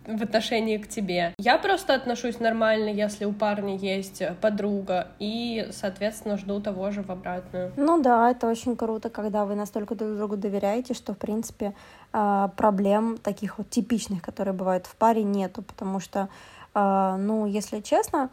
в 0.05 0.23
отношении 0.23 0.77
к 0.77 0.87
тебе. 0.87 1.33
Я 1.37 1.57
просто 1.57 1.93
отношусь 1.93 2.39
нормально, 2.39 2.89
если 2.89 3.25
у 3.25 3.33
парня 3.33 3.75
есть 3.75 4.21
подруга, 4.39 5.09
и, 5.19 5.67
соответственно, 5.71 6.37
жду 6.37 6.59
того 6.59 6.91
же 6.91 7.03
в 7.03 7.09
обратную. 7.09 7.71
Ну 7.77 8.01
да, 8.01 8.31
это 8.31 8.47
очень 8.47 8.75
круто, 8.75 9.09
когда 9.09 9.45
вы 9.45 9.55
настолько 9.55 9.95
друг 9.95 10.17
другу 10.17 10.37
доверяете, 10.37 10.93
что, 10.93 11.13
в 11.13 11.17
принципе, 11.17 11.73
а, 12.13 12.49
проблем 12.49 13.17
таких 13.17 13.57
вот 13.57 13.69
типичных, 13.69 14.21
которые 14.21 14.53
бывают 14.53 14.85
в 14.85 14.95
паре, 14.95 15.23
нету, 15.23 15.61
потому 15.61 15.99
что 15.99 16.29
а, 16.73 17.17
ну, 17.17 17.45
если 17.45 17.81
честно, 17.81 18.29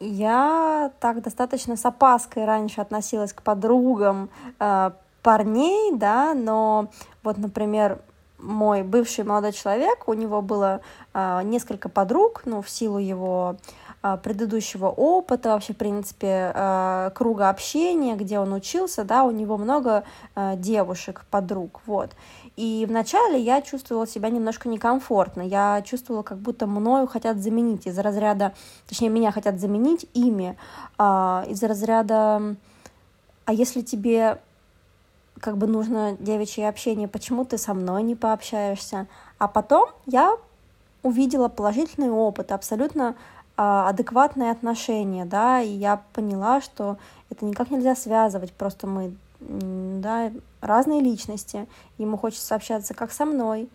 я 0.00 0.92
так 1.00 1.22
достаточно 1.22 1.76
с 1.76 1.84
опаской 1.84 2.44
раньше 2.44 2.80
относилась 2.80 3.32
к 3.32 3.42
подругам 3.42 4.30
а, 4.58 4.92
парней, 5.28 5.92
да, 5.92 6.32
но 6.32 6.88
вот, 7.22 7.36
например, 7.36 8.00
мой 8.38 8.82
бывший 8.82 9.24
молодой 9.24 9.52
человек, 9.52 10.08
у 10.08 10.14
него 10.14 10.40
было 10.40 10.80
э, 11.12 11.42
несколько 11.44 11.90
подруг, 11.90 12.44
ну, 12.46 12.62
в 12.62 12.70
силу 12.70 12.96
его 12.96 13.56
э, 14.02 14.16
предыдущего 14.22 14.86
опыта, 14.86 15.50
вообще, 15.50 15.74
в 15.74 15.76
принципе, 15.76 16.50
э, 16.54 17.10
круга 17.14 17.50
общения, 17.50 18.16
где 18.16 18.38
он 18.38 18.54
учился, 18.54 19.04
да, 19.04 19.24
у 19.24 19.30
него 19.30 19.58
много 19.58 20.04
э, 20.34 20.54
девушек, 20.56 21.26
подруг, 21.30 21.82
вот. 21.84 22.12
И 22.56 22.86
вначале 22.88 23.38
я 23.38 23.60
чувствовала 23.60 24.06
себя 24.06 24.30
немножко 24.30 24.70
некомфортно. 24.70 25.42
Я 25.42 25.82
чувствовала, 25.82 26.22
как 26.22 26.38
будто 26.38 26.66
мною 26.66 27.06
хотят 27.06 27.36
заменить 27.36 27.86
из 27.86 27.98
разряда, 27.98 28.54
точнее, 28.88 29.10
меня 29.10 29.30
хотят 29.30 29.60
заменить 29.60 30.06
ими, 30.14 30.56
а, 30.96 31.44
из 31.46 31.62
разряда, 31.62 32.56
а 33.44 33.52
если 33.52 33.82
тебе 33.82 34.38
как 35.40 35.56
бы 35.56 35.66
нужно 35.66 36.16
девичье 36.18 36.68
общение, 36.68 37.08
почему 37.08 37.44
ты 37.44 37.58
со 37.58 37.74
мной 37.74 38.02
не 38.02 38.14
пообщаешься? 38.14 39.06
А 39.38 39.48
потом 39.48 39.88
я 40.06 40.36
увидела 41.02 41.48
положительный 41.48 42.10
опыт, 42.10 42.52
абсолютно 42.52 43.14
а, 43.56 43.88
адекватные 43.88 44.50
отношения, 44.50 45.24
да, 45.24 45.60
и 45.60 45.70
я 45.70 46.02
поняла, 46.12 46.60
что 46.60 46.96
это 47.30 47.44
никак 47.44 47.70
нельзя 47.70 47.94
связывать, 47.94 48.52
просто 48.52 48.86
мы 48.86 49.12
да, 49.40 50.32
разные 50.60 51.00
личности, 51.00 51.66
ему 51.96 52.16
хочется 52.16 52.54
общаться 52.54 52.94
как 52.94 53.12
со 53.12 53.24
мной, 53.24 53.68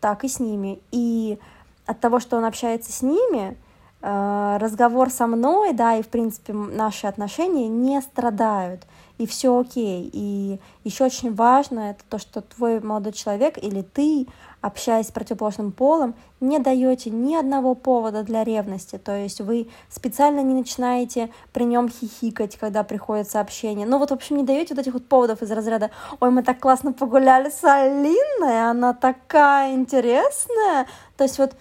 так 0.00 0.24
и 0.24 0.28
с 0.28 0.40
ними. 0.40 0.78
И 0.92 1.38
от 1.86 2.00
того, 2.00 2.20
что 2.20 2.36
он 2.36 2.44
общается 2.44 2.92
с 2.92 3.02
ними, 3.02 3.56
разговор 4.00 5.10
со 5.10 5.26
мной, 5.26 5.72
да, 5.72 5.96
и, 5.96 6.02
в 6.02 6.08
принципе, 6.08 6.52
наши 6.52 7.06
отношения 7.06 7.68
не 7.68 8.00
страдают 8.00 8.86
и 9.18 9.26
все 9.26 9.58
окей. 9.58 10.10
И 10.12 10.60
еще 10.84 11.04
очень 11.04 11.34
важно 11.34 11.90
это 11.90 12.04
то, 12.08 12.18
что 12.18 12.40
твой 12.40 12.80
молодой 12.80 13.12
человек 13.12 13.58
или 13.62 13.82
ты, 13.82 14.26
общаясь 14.60 15.08
с 15.08 15.12
противоположным 15.12 15.72
полом, 15.72 16.14
не 16.40 16.58
даете 16.58 17.10
ни 17.10 17.34
одного 17.34 17.74
повода 17.74 18.22
для 18.22 18.44
ревности. 18.44 18.98
То 18.98 19.16
есть 19.16 19.40
вы 19.40 19.68
специально 19.88 20.40
не 20.40 20.54
начинаете 20.54 21.30
при 21.52 21.64
нем 21.64 21.88
хихикать, 21.88 22.56
когда 22.56 22.82
приходит 22.82 23.30
сообщение. 23.30 23.86
Ну 23.86 23.98
вот, 23.98 24.10
в 24.10 24.14
общем, 24.14 24.36
не 24.36 24.44
даете 24.44 24.74
вот 24.74 24.82
этих 24.82 24.92
вот 24.92 25.06
поводов 25.06 25.42
из 25.42 25.50
разряда 25.50 25.90
«Ой, 26.20 26.30
мы 26.30 26.42
так 26.42 26.60
классно 26.60 26.92
погуляли 26.92 27.48
с 27.48 27.64
Алиной, 27.64 28.68
она 28.68 28.92
такая 28.92 29.74
интересная». 29.74 30.86
То 31.16 31.24
есть 31.24 31.38
вот 31.38 31.54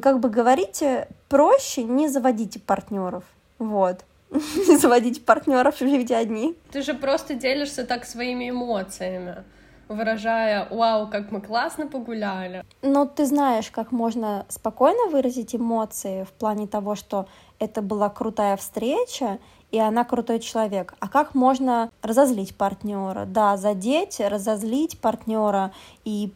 как 0.00 0.20
бы 0.20 0.28
говорите 0.28 1.08
проще, 1.28 1.84
не 1.84 2.08
заводите 2.08 2.60
партнеров. 2.60 3.24
Вот. 3.58 4.04
не 4.30 4.76
заводить 4.76 5.24
партнеров, 5.24 5.78
живите 5.78 6.16
одни. 6.16 6.56
Ты 6.70 6.82
же 6.82 6.94
просто 6.94 7.34
делишься 7.34 7.84
так 7.84 8.04
своими 8.04 8.50
эмоциями 8.50 9.44
выражая 9.88 10.68
«Вау, 10.70 11.08
как 11.08 11.30
мы 11.30 11.40
классно 11.40 11.86
погуляли». 11.86 12.64
Но 12.82 13.06
ты 13.06 13.26
знаешь, 13.26 13.70
как 13.70 13.90
можно 13.90 14.44
спокойно 14.48 15.10
выразить 15.10 15.54
эмоции 15.54 16.24
в 16.24 16.32
плане 16.32 16.66
того, 16.66 16.94
что 16.94 17.26
это 17.58 17.82
была 17.82 18.08
крутая 18.10 18.56
встреча, 18.56 19.38
и 19.70 19.78
она 19.78 20.04
крутой 20.04 20.40
человек. 20.40 20.94
А 21.00 21.08
как 21.08 21.34
можно 21.34 21.90
разозлить 22.02 22.54
партнера? 22.56 23.24
Да, 23.26 23.56
задеть, 23.56 24.20
разозлить 24.20 24.98
партнера, 25.00 25.72
и 26.04 26.32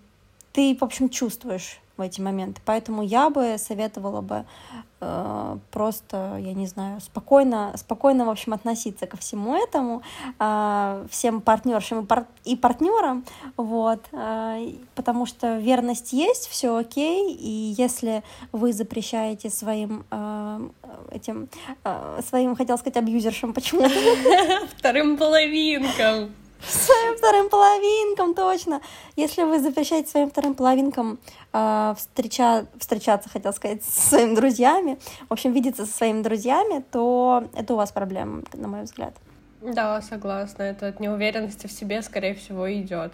ты, 0.53 0.77
в 0.79 0.85
общем, 0.85 1.09
чувствуешь 1.09 1.81
эти 2.03 2.21
моменты. 2.21 2.61
Поэтому 2.65 3.03
я 3.03 3.31
бы 3.31 3.57
советовала 3.59 4.21
бы 4.21 4.45
Э, 5.05 5.59
просто, 5.73 6.37
я 6.39 6.53
не 6.53 6.69
знаю, 6.69 7.01
спокойно, 7.01 7.73
спокойно, 7.77 8.25
в 8.25 8.31
общем, 8.31 8.53
относиться 8.53 9.09
ко 9.09 9.17
всему 9.17 9.57
этому, 9.57 10.03
э, 10.39 11.07
всем 11.11 11.41
партнершам 11.41 12.09
и 12.45 12.55
партнерам, 12.55 13.25
вот, 13.57 14.05
э, 14.13 14.75
потому 14.95 15.27
что 15.27 15.59
верность 15.59 16.13
есть, 16.13 16.47
все 16.47 16.77
окей, 16.77 17.35
и 17.35 17.75
если 17.77 18.23
вы 18.53 18.73
запрещаете 18.73 19.51
своим 19.51 20.05
этим, 21.11 21.49
своим, 22.29 22.55
хотел 22.55 22.79
сказать, 22.79 22.97
абьюзершам 22.97 23.53
почему-то. 23.53 23.91
Вторым 24.79 25.17
половинкам 25.17 26.31
своим 26.71 27.17
вторым 27.17 27.49
половинкам, 27.49 28.35
точно. 28.35 28.81
Если 29.17 29.43
вы 29.43 29.61
запрещаете 29.61 30.11
своим 30.11 30.31
вторым 30.31 30.55
половинкам 30.55 31.19
э, 31.53 31.95
встреча, 31.97 32.67
встречаться, 32.79 33.29
хотел 33.29 33.53
сказать, 33.53 33.85
со 33.85 34.09
своими 34.09 34.35
друзьями, 34.35 34.99
в 35.29 35.33
общем, 35.33 35.53
видеться 35.53 35.87
со 35.87 35.93
своими 35.93 36.23
друзьями, 36.23 36.85
то 36.91 37.45
это 37.55 37.75
у 37.75 37.77
вас 37.77 37.93
проблема, 37.93 38.43
на 38.53 38.69
мой 38.69 38.83
взгляд. 38.83 39.15
Да, 39.61 40.01
согласна. 40.03 40.63
Это 40.63 40.89
от 40.89 41.01
неуверенности 41.01 41.67
в 41.67 41.73
себе, 41.73 42.03
скорее 42.03 42.35
всего, 42.35 42.73
идет. 42.73 43.13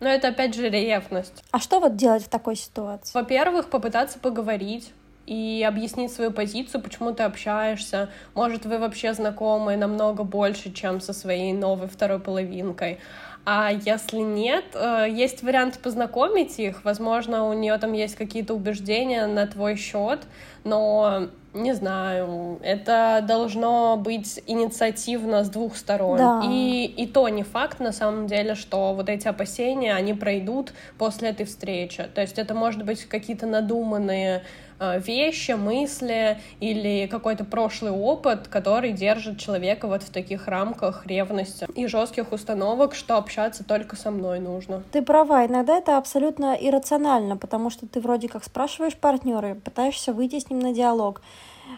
Но 0.00 0.08
это 0.08 0.28
опять 0.28 0.54
же 0.54 0.68
ревность. 0.68 1.42
А 1.50 1.58
что 1.58 1.80
вот 1.80 1.96
делать 1.96 2.24
в 2.24 2.28
такой 2.28 2.56
ситуации? 2.56 3.12
Во-первых, 3.14 3.70
попытаться 3.70 4.18
поговорить 4.18 4.92
и 5.26 5.64
объяснить 5.66 6.12
свою 6.12 6.30
позицию, 6.30 6.82
почему 6.82 7.12
ты 7.12 7.22
общаешься. 7.22 8.10
Может, 8.34 8.66
вы 8.66 8.78
вообще 8.78 9.14
знакомы 9.14 9.76
намного 9.76 10.24
больше, 10.24 10.72
чем 10.72 11.00
со 11.00 11.12
своей 11.12 11.52
новой 11.52 11.88
второй 11.88 12.20
половинкой. 12.20 12.98
А 13.44 13.70
если 13.70 14.18
нет, 14.18 14.64
э, 14.74 15.06
есть 15.10 15.42
вариант 15.42 15.78
познакомить 15.78 16.58
их. 16.58 16.84
Возможно, 16.84 17.48
у 17.48 17.52
нее 17.52 17.76
там 17.78 17.92
есть 17.92 18.16
какие-то 18.16 18.54
убеждения 18.54 19.26
на 19.26 19.46
твой 19.46 19.76
счет, 19.76 20.20
но 20.64 21.28
не 21.52 21.72
знаю, 21.72 22.58
это 22.62 23.24
должно 23.26 23.96
быть 23.96 24.42
инициативно 24.46 25.44
с 25.44 25.50
двух 25.50 25.76
сторон. 25.76 26.18
Да. 26.18 26.42
И, 26.44 26.84
и 26.84 27.06
то 27.06 27.28
не 27.28 27.44
факт, 27.44 27.80
на 27.80 27.92
самом 27.92 28.26
деле, 28.26 28.54
что 28.54 28.92
вот 28.92 29.08
эти 29.08 29.28
опасения, 29.28 29.94
они 29.94 30.14
пройдут 30.14 30.72
после 30.98 31.28
этой 31.28 31.46
встречи. 31.46 32.04
То 32.14 32.22
есть 32.22 32.38
это 32.38 32.54
может 32.54 32.84
быть 32.84 33.04
какие-то 33.04 33.46
надуманные 33.46 34.42
Э, 34.80 34.98
вещи, 34.98 35.52
мысли 35.52 36.38
или 36.58 37.06
какой-то 37.06 37.44
прошлый 37.44 37.92
опыт, 37.92 38.48
который 38.48 38.92
держит 38.92 39.38
человека 39.38 39.86
вот 39.86 40.02
в 40.02 40.10
таких 40.10 40.48
рамках 40.48 41.06
ревности 41.06 41.66
и 41.76 41.86
жестких 41.86 42.32
установок, 42.32 42.94
что 42.94 43.16
общаться 43.34 43.64
только 43.64 43.96
со 43.96 44.10
мной 44.10 44.38
нужно. 44.38 44.82
Ты 44.92 45.02
права, 45.02 45.44
иногда 45.46 45.76
это 45.76 45.98
абсолютно 45.98 46.54
иррационально, 46.54 47.36
потому 47.36 47.70
что 47.70 47.86
ты 47.86 48.00
вроде 48.00 48.28
как 48.28 48.44
спрашиваешь 48.44 48.96
партнера, 48.96 49.56
пытаешься 49.56 50.12
выйти 50.12 50.38
с 50.38 50.50
ним 50.50 50.60
на 50.60 50.72
диалог, 50.72 51.20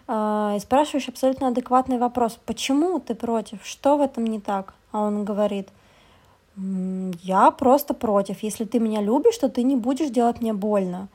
э, 0.08 0.54
и 0.56 0.60
спрашиваешь 0.60 1.08
абсолютно 1.08 1.48
адекватный 1.48 1.98
вопрос, 1.98 2.38
почему 2.44 3.00
ты 3.00 3.14
против, 3.14 3.64
что 3.64 3.96
в 3.96 4.02
этом 4.02 4.26
не 4.26 4.40
так, 4.40 4.74
а 4.92 5.00
он 5.00 5.24
говорит, 5.24 5.68
Я 7.22 7.50
просто 7.50 7.94
против. 7.94 8.42
Если 8.42 8.64
ты 8.64 8.80
меня 8.80 9.02
любишь, 9.02 9.38
то 9.38 9.48
ты 9.48 9.62
не 9.62 9.76
будешь 9.76 10.10
делать 10.10 10.40
мне 10.40 10.54
больно. 10.54 11.08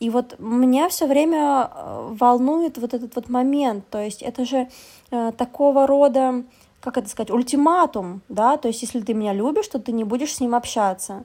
И 0.00 0.10
вот 0.10 0.36
меня 0.38 0.88
все 0.88 1.06
время 1.06 1.68
э, 1.70 2.14
волнует 2.20 2.78
вот 2.78 2.94
этот 2.94 3.16
вот 3.16 3.28
момент. 3.28 3.84
То 3.90 3.98
есть 3.98 4.22
это 4.22 4.44
же 4.44 4.68
э, 5.10 5.32
такого 5.36 5.86
рода, 5.86 6.44
как 6.84 6.98
это 6.98 7.08
сказать, 7.08 7.30
ультиматум, 7.30 8.20
да, 8.28 8.56
то 8.56 8.68
есть 8.68 8.82
если 8.82 9.00
ты 9.00 9.14
меня 9.14 9.32
любишь, 9.32 9.68
то 9.68 9.78
ты 9.78 9.90
не 9.90 10.04
будешь 10.04 10.34
с 10.34 10.40
ним 10.40 10.54
общаться. 10.54 11.24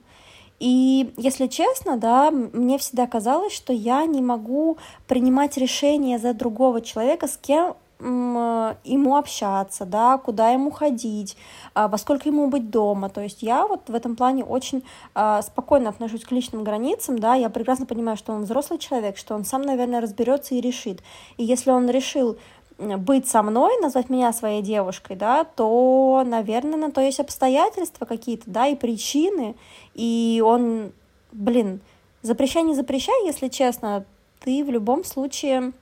И 0.58 1.12
если 1.16 1.46
честно, 1.46 1.96
да, 1.96 2.30
мне 2.30 2.78
всегда 2.78 3.06
казалось, 3.06 3.52
что 3.52 3.72
я 3.72 4.04
не 4.06 4.20
могу 4.20 4.78
принимать 5.06 5.56
решения 5.56 6.18
за 6.18 6.34
другого 6.34 6.80
человека, 6.80 7.28
с 7.28 7.36
кем 7.36 7.76
ему 8.02 9.16
общаться, 9.16 9.84
да, 9.84 10.16
куда 10.16 10.50
ему 10.50 10.70
ходить, 10.70 11.36
а, 11.74 11.86
во 11.86 11.98
сколько 11.98 12.28
ему 12.28 12.48
быть 12.48 12.70
дома. 12.70 13.10
То 13.10 13.20
есть 13.20 13.42
я 13.42 13.66
вот 13.66 13.88
в 13.88 13.94
этом 13.94 14.16
плане 14.16 14.42
очень 14.42 14.84
а, 15.14 15.42
спокойно 15.42 15.90
отношусь 15.90 16.24
к 16.24 16.32
личным 16.32 16.64
границам, 16.64 17.18
да, 17.18 17.34
я 17.34 17.50
прекрасно 17.50 17.84
понимаю, 17.84 18.16
что 18.16 18.32
он 18.32 18.44
взрослый 18.44 18.78
человек, 18.78 19.18
что 19.18 19.34
он 19.34 19.44
сам, 19.44 19.62
наверное, 19.62 20.00
разберется 20.00 20.54
и 20.54 20.62
решит. 20.62 21.02
И 21.36 21.44
если 21.44 21.70
он 21.70 21.90
решил 21.90 22.38
быть 22.80 23.28
со 23.28 23.42
мной, 23.42 23.80
назвать 23.80 24.08
меня 24.10 24.32
своей 24.32 24.62
девушкой, 24.62 25.16
да, 25.16 25.44
то, 25.44 26.22
наверное, 26.26 26.78
на 26.78 26.90
то 26.90 27.00
есть 27.00 27.20
обстоятельства 27.20 28.04
какие-то, 28.04 28.44
да, 28.46 28.66
и 28.66 28.74
причины, 28.74 29.54
и 29.94 30.42
он, 30.44 30.92
блин, 31.32 31.80
запрещай, 32.22 32.62
не 32.62 32.74
запрещай, 32.74 33.26
если 33.26 33.48
честно, 33.48 34.04
ты 34.40 34.64
в 34.64 34.70
любом 34.70 35.04
случае 35.04 35.72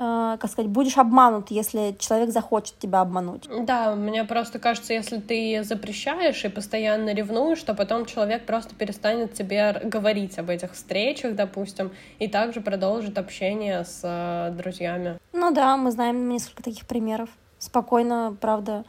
э, 0.00 0.38
как 0.40 0.50
сказать, 0.50 0.70
будешь 0.70 0.96
обманут, 0.96 1.50
если 1.50 1.94
человек 1.98 2.30
захочет 2.30 2.78
тебя 2.78 3.00
обмануть. 3.00 3.48
Да, 3.64 3.94
мне 3.94 4.24
просто 4.24 4.58
кажется, 4.58 4.92
если 4.94 5.18
ты 5.20 5.62
запрещаешь 5.62 6.44
и 6.44 6.48
постоянно 6.48 7.14
ревнуешь, 7.14 7.62
то 7.62 7.74
потом 7.74 8.06
человек 8.06 8.46
просто 8.46 8.74
перестанет 8.74 9.34
тебе 9.34 9.80
говорить 9.84 10.38
об 10.38 10.50
этих 10.50 10.72
встречах, 10.72 11.36
допустим, 11.36 11.92
и 12.18 12.26
также 12.26 12.60
продолжит 12.60 13.18
общение 13.18 13.84
с 13.84 14.00
э, 14.02 14.52
друзьями. 14.56 15.18
Ну 15.32 15.52
да, 15.52 15.76
мы 15.76 15.90
знаем 15.92 16.28
несколько 16.28 16.62
таких 16.62 16.86
примеров. 16.86 17.28
Спокойно, 17.58 18.34
правда, 18.40 18.84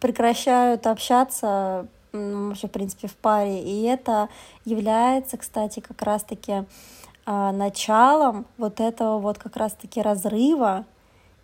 прекращают 0.00 0.86
общаться 0.86 1.86
вообще, 2.12 2.68
в 2.68 2.70
принципе, 2.70 3.08
в 3.08 3.16
паре. 3.16 3.62
И 3.62 3.82
это 3.82 4.28
является, 4.64 5.36
кстати, 5.36 5.80
как 5.80 6.00
раз-таки 6.02 6.64
началом 7.26 8.46
вот 8.58 8.80
этого 8.80 9.18
вот 9.18 9.38
как 9.38 9.56
раз-таки 9.56 10.02
разрыва 10.02 10.84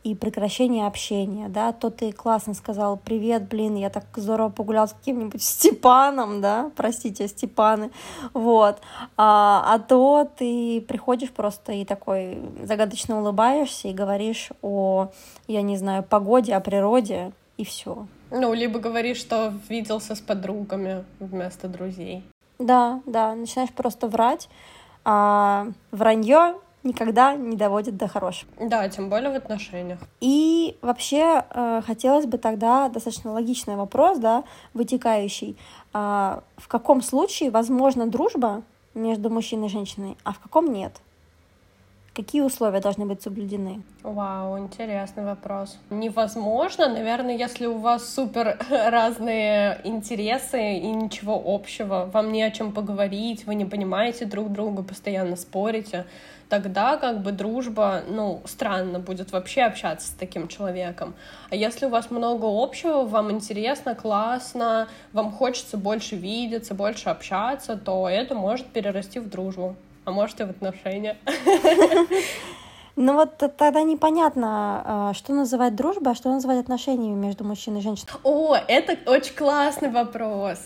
и 0.03 0.15
прекращения 0.15 0.87
общения, 0.87 1.49
да, 1.49 1.73
то 1.73 1.91
ты 1.91 2.13
классно 2.13 2.55
сказал, 2.55 2.97
привет, 2.97 3.49
блин, 3.49 3.77
я 3.77 3.91
так 3.91 4.05
здорово 4.17 4.49
погулял 4.49 4.89
с 4.89 4.93
каким-нибудь 4.93 5.43
Степаном, 5.43 6.41
да, 6.41 6.71
простите, 6.75 7.29
Степаны, 7.29 7.91
вот, 8.33 8.81
а, 9.17 9.63
а 9.67 9.79
то 9.79 10.29
ты 10.39 10.81
приходишь 10.89 11.31
просто 11.31 11.73
и 11.73 11.85
такой 11.85 12.39
загадочно 12.63 13.21
улыбаешься 13.21 13.89
и 13.89 13.93
говоришь 13.93 14.51
о, 14.63 15.09
я 15.47 15.63
не 15.63 15.77
знаю, 15.77 16.03
погоде, 16.03 16.55
о 16.55 16.61
природе, 16.61 17.33
и 17.59 17.65
все. 17.65 18.07
Ну, 18.31 18.55
либо 18.55 18.79
говоришь, 18.79 19.19
что 19.19 19.53
виделся 19.69 20.15
с 20.15 20.21
подругами 20.21 21.05
вместо 21.19 21.69
друзей. 21.69 22.23
Да, 22.59 23.01
да, 23.05 23.35
начинаешь 23.35 23.73
просто 23.73 24.07
врать, 24.07 24.49
а 25.05 25.69
вранье 25.91 26.55
никогда 26.83 27.35
не 27.35 27.57
доводит 27.57 27.97
до 27.97 28.09
хорошего. 28.09 28.51
Да, 28.59 28.89
тем 28.89 29.09
более 29.09 29.31
в 29.31 29.35
отношениях. 29.35 29.99
И 30.21 30.77
вообще 30.83 31.45
э, 31.51 31.83
хотелось 31.87 32.27
бы 32.27 32.39
тогда 32.39 32.89
достаточно 32.89 33.33
логичный 33.33 33.77
вопрос, 33.77 34.19
да, 34.19 34.45
вытекающий. 34.75 35.57
Э, 35.93 36.41
в 36.57 36.69
каком 36.69 37.03
случае 37.03 37.51
возможна 37.51 38.07
дружба 38.07 38.63
между 38.95 39.31
мужчиной 39.31 39.67
и 39.67 39.71
женщиной, 39.71 40.17
а 40.25 40.33
в 40.33 40.39
каком 40.39 40.73
нет? 40.73 41.01
Какие 42.21 42.43
условия 42.43 42.81
должны 42.81 43.07
быть 43.07 43.23
соблюдены? 43.23 43.81
Вау, 44.03 44.59
интересный 44.59 45.25
вопрос. 45.25 45.79
Невозможно, 45.89 46.87
наверное, 46.87 47.35
если 47.35 47.65
у 47.65 47.79
вас 47.79 48.13
супер 48.13 48.59
разные 48.71 49.81
интересы 49.85 50.75
и 50.75 50.87
ничего 50.91 51.43
общего, 51.43 52.11
вам 52.13 52.31
не 52.31 52.43
о 52.43 52.51
чем 52.51 52.73
поговорить, 52.73 53.47
вы 53.47 53.55
не 53.55 53.65
понимаете 53.65 54.27
друг 54.27 54.53
друга, 54.53 54.83
постоянно 54.83 55.35
спорите, 55.35 56.05
тогда 56.51 56.99
как 56.99 57.23
бы 57.23 57.33
дружба, 57.33 58.03
ну, 58.07 58.43
странно 58.45 58.99
будет 58.99 59.33
вообще 59.33 59.63
общаться 59.63 60.09
с 60.09 60.11
таким 60.11 60.47
человеком. 60.47 61.15
А 61.49 61.57
если 61.57 61.87
у 61.87 61.89
вас 61.89 62.11
много 62.11 62.45
общего, 62.45 63.05
вам 63.07 63.31
интересно, 63.31 63.95
классно, 63.95 64.89
вам 65.15 65.33
хочется 65.33 65.79
больше 65.79 66.17
видеться, 66.17 66.75
больше 66.75 67.09
общаться, 67.09 67.79
то 67.79 68.07
это 68.11 68.35
может 68.35 68.67
перерасти 68.67 69.21
в 69.21 69.31
дружбу 69.31 69.75
а 70.11 70.13
может 70.13 70.41
и 70.41 70.45
в 70.45 70.51
отношения. 70.51 71.17
Ну 72.97 73.15
вот 73.15 73.39
тогда 73.39 73.83
непонятно, 73.83 74.83
а, 74.85 75.15
что 75.15 75.33
называть 75.33 75.75
дружбой, 75.75 76.13
а 76.13 76.15
что 76.15 76.29
называть 76.29 76.59
отношениями 76.59 77.15
между 77.15 77.45
мужчиной 77.45 77.81
и 77.81 77.83
женщиной. 77.83 78.11
О, 78.25 78.57
это 78.57 78.99
очень 79.11 79.35
классный 79.35 79.91
вопрос. 79.91 80.59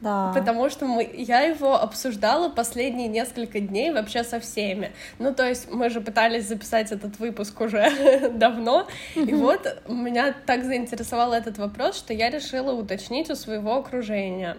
Да. 0.00 0.32
Потому 0.32 0.70
что 0.70 0.86
мы, 0.86 1.10
я 1.12 1.40
его 1.40 1.74
обсуждала 1.74 2.48
последние 2.48 3.08
несколько 3.08 3.58
дней 3.58 3.90
вообще 3.90 4.22
со 4.22 4.38
всеми. 4.38 4.92
Ну, 5.18 5.34
то 5.34 5.48
есть 5.48 5.70
мы 5.72 5.90
же 5.90 6.00
пытались 6.00 6.46
записать 6.46 6.92
этот 6.92 7.18
выпуск 7.18 7.60
уже 7.60 8.30
давно, 8.32 8.86
и 9.16 9.34
вот 9.34 9.82
меня 9.88 10.34
так 10.46 10.64
заинтересовал 10.64 11.32
этот 11.32 11.58
вопрос, 11.58 11.98
что 11.98 12.14
я 12.14 12.30
решила 12.30 12.72
уточнить 12.72 13.28
у 13.30 13.34
своего 13.34 13.74
окружения. 13.74 14.56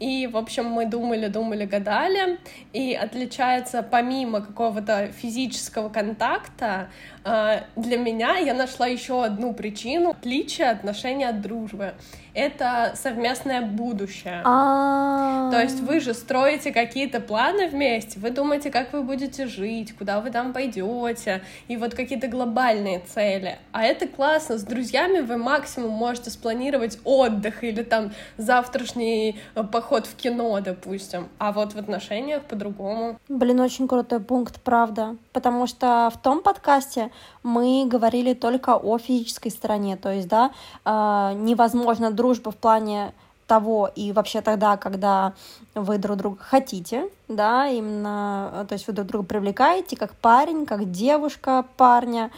И, 0.00 0.26
в 0.26 0.36
общем, 0.36 0.66
мы 0.66 0.86
думали, 0.86 1.26
думали, 1.28 1.64
гадали, 1.64 2.38
и 2.72 2.94
отличается 2.94 3.82
помимо 3.82 4.40
какого-то 4.40 5.08
физического 5.12 5.88
контакта, 5.88 6.88
а, 7.24 7.64
для 7.76 7.98
меня 7.98 8.38
я 8.38 8.54
нашла 8.54 8.86
еще 8.86 9.24
одну 9.24 9.52
причину 9.52 10.10
отличия 10.10 10.70
отношения 10.70 11.28
от 11.28 11.42
дружбы. 11.42 11.92
Это 12.32 12.92
совместное 12.94 13.62
будущее. 13.62 14.42
А. 14.44 15.50
То 15.50 15.60
есть 15.60 15.80
вы 15.80 16.00
же 16.00 16.14
строите 16.14 16.72
какие-то 16.72 17.20
планы 17.20 17.68
вместе, 17.68 18.20
вы 18.20 18.30
думаете, 18.30 18.70
как 18.70 18.92
вы 18.92 19.02
будете 19.02 19.46
жить, 19.46 19.94
куда 19.96 20.20
вы 20.20 20.30
там 20.30 20.52
пойдете, 20.52 21.42
и 21.66 21.76
вот 21.76 21.94
какие-то 21.94 22.28
глобальные 22.28 23.00
цели. 23.00 23.58
А 23.72 23.82
это 23.82 24.06
классно. 24.06 24.56
С 24.56 24.62
друзьями 24.62 25.20
вы 25.20 25.36
максимум 25.36 25.90
можете 25.90 26.30
спланировать 26.30 26.98
отдых 27.04 27.64
или 27.64 27.82
там 27.82 28.12
завтрашний 28.36 29.38
э, 29.54 29.62
поход 29.88 30.06
в 30.06 30.16
кино, 30.16 30.60
допустим. 30.60 31.28
А 31.38 31.50
вот 31.52 31.72
в 31.72 31.78
отношениях 31.78 32.42
по-другому. 32.44 33.18
Блин, 33.28 33.60
очень 33.60 33.88
крутой 33.88 34.20
пункт, 34.20 34.60
правда. 34.60 35.16
Потому 35.32 35.66
что 35.66 36.10
в 36.14 36.18
том 36.18 36.42
подкасте 36.42 37.10
мы 37.42 37.86
говорили 37.86 38.34
только 38.34 38.76
о 38.76 38.98
физической 38.98 39.48
стороне, 39.50 39.96
то 39.96 40.12
есть, 40.12 40.28
да, 40.28 40.50
э, 40.84 41.32
невозможно 41.36 42.10
дружба 42.10 42.50
в 42.50 42.56
плане 42.56 43.12
того 43.46 43.90
и 43.96 44.12
вообще 44.12 44.42
тогда, 44.42 44.76
когда 44.76 45.32
вы 45.74 45.96
друг 45.96 46.18
друга 46.18 46.36
хотите, 46.38 47.08
да, 47.28 47.66
именно, 47.68 48.66
то 48.68 48.74
есть 48.74 48.86
вы 48.86 48.92
друг 48.92 49.08
друга 49.08 49.26
привлекаете 49.26 49.96
как 49.96 50.14
парень, 50.16 50.66
как 50.66 50.90
девушка 50.90 51.64
парня, 51.78 52.30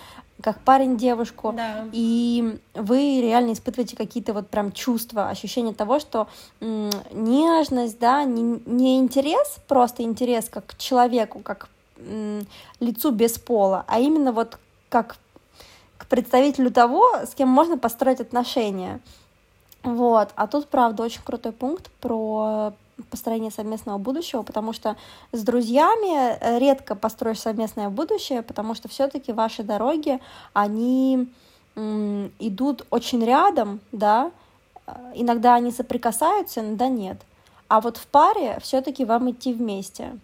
как 0.42 0.60
парень 0.60 0.96
девушку, 0.96 1.52
да. 1.56 1.86
и 1.92 2.58
вы 2.74 3.20
реально 3.20 3.52
испытываете 3.52 3.96
какие-то 3.96 4.32
вот 4.32 4.48
прям 4.48 4.72
чувства, 4.72 5.28
ощущения 5.28 5.74
того, 5.74 6.00
что 6.00 6.28
нежность, 6.60 7.98
да, 7.98 8.24
не, 8.24 8.62
не 8.66 8.98
интерес, 8.98 9.58
просто 9.68 10.02
интерес 10.02 10.48
как 10.48 10.66
к 10.66 10.76
человеку, 10.76 11.40
как 11.40 11.68
лицу 12.80 13.10
без 13.10 13.38
пола, 13.38 13.84
а 13.86 14.00
именно 14.00 14.32
вот 14.32 14.58
как 14.88 15.16
к 15.98 16.06
представителю 16.06 16.70
того, 16.70 17.06
с 17.24 17.34
кем 17.34 17.48
можно 17.48 17.76
построить 17.76 18.20
отношения. 18.20 19.00
Вот. 19.82 20.30
А 20.34 20.46
тут, 20.46 20.68
правда, 20.68 21.02
очень 21.02 21.22
крутой 21.22 21.52
пункт 21.52 21.90
про 22.00 22.72
построение 23.10 23.50
совместного 23.50 23.98
будущего, 23.98 24.42
потому 24.42 24.72
что 24.72 24.96
с 25.32 25.42
друзьями 25.42 26.58
редко 26.58 26.94
построишь 26.94 27.40
совместное 27.40 27.88
будущее, 27.88 28.42
потому 28.42 28.74
что 28.74 28.88
все-таки 28.88 29.32
ваши 29.32 29.62
дороги, 29.62 30.20
они 30.52 31.28
идут 31.76 32.86
очень 32.90 33.24
рядом, 33.24 33.80
да, 33.92 34.32
иногда 35.14 35.54
они 35.54 35.70
соприкасаются, 35.70 36.60
иногда 36.60 36.88
нет. 36.88 37.18
А 37.68 37.80
вот 37.80 37.96
в 37.96 38.06
паре 38.08 38.58
все-таки 38.60 39.04
вам 39.04 39.30
идти 39.30 39.52
вместе, 39.52 40.18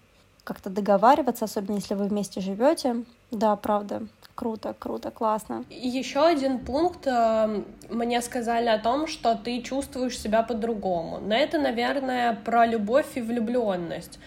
как-то 0.46 0.70
договариваться, 0.70 1.44
особенно 1.44 1.76
если 1.76 1.94
вы 1.94 2.06
вместе 2.06 2.40
живете. 2.40 3.04
Да, 3.32 3.56
правда. 3.56 4.02
Круто, 4.36 4.74
круто, 4.78 5.10
классно. 5.10 5.64
Еще 5.70 6.20
один 6.24 6.58
пункт. 6.60 7.06
Э, 7.06 7.62
мне 7.90 8.22
сказали 8.22 8.68
о 8.68 8.78
том, 8.78 9.08
что 9.08 9.34
ты 9.34 9.60
чувствуешь 9.62 10.18
себя 10.18 10.42
по-другому. 10.42 11.18
Но 11.18 11.34
это, 11.34 11.58
наверное, 11.58 12.34
про 12.44 12.64
любовь 12.64 13.06
и 13.16 13.20
влюбленность. 13.20 14.18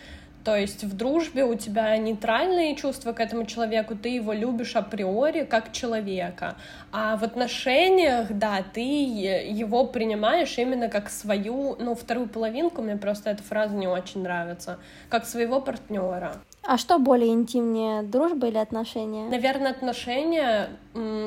То 0.49 0.55
есть 0.55 0.83
в 0.83 0.97
дружбе 0.97 1.43
у 1.43 1.53
тебя 1.53 1.95
нейтральные 1.97 2.75
чувства 2.75 3.13
к 3.13 3.19
этому 3.19 3.45
человеку, 3.45 3.95
ты 3.95 4.09
его 4.09 4.33
любишь 4.33 4.75
априори 4.75 5.43
как 5.43 5.71
человека. 5.71 6.55
А 6.91 7.17
в 7.17 7.23
отношениях, 7.23 8.29
да, 8.31 8.63
ты 8.73 8.81
его 8.81 9.85
принимаешь 9.85 10.57
именно 10.57 10.89
как 10.89 11.11
свою, 11.11 11.75
ну, 11.77 11.93
вторую 11.93 12.27
половинку, 12.27 12.81
мне 12.81 12.95
просто 12.95 13.29
эта 13.29 13.43
фраза 13.43 13.75
не 13.75 13.85
очень 13.85 14.23
нравится, 14.23 14.79
как 15.09 15.27
своего 15.27 15.61
партнера. 15.61 16.33
А 16.63 16.79
что 16.79 16.97
более 16.97 17.29
интимнее, 17.29 18.01
дружба 18.01 18.47
или 18.47 18.57
отношения? 18.57 19.29
Наверное, 19.29 19.69
отношения, 19.69 20.69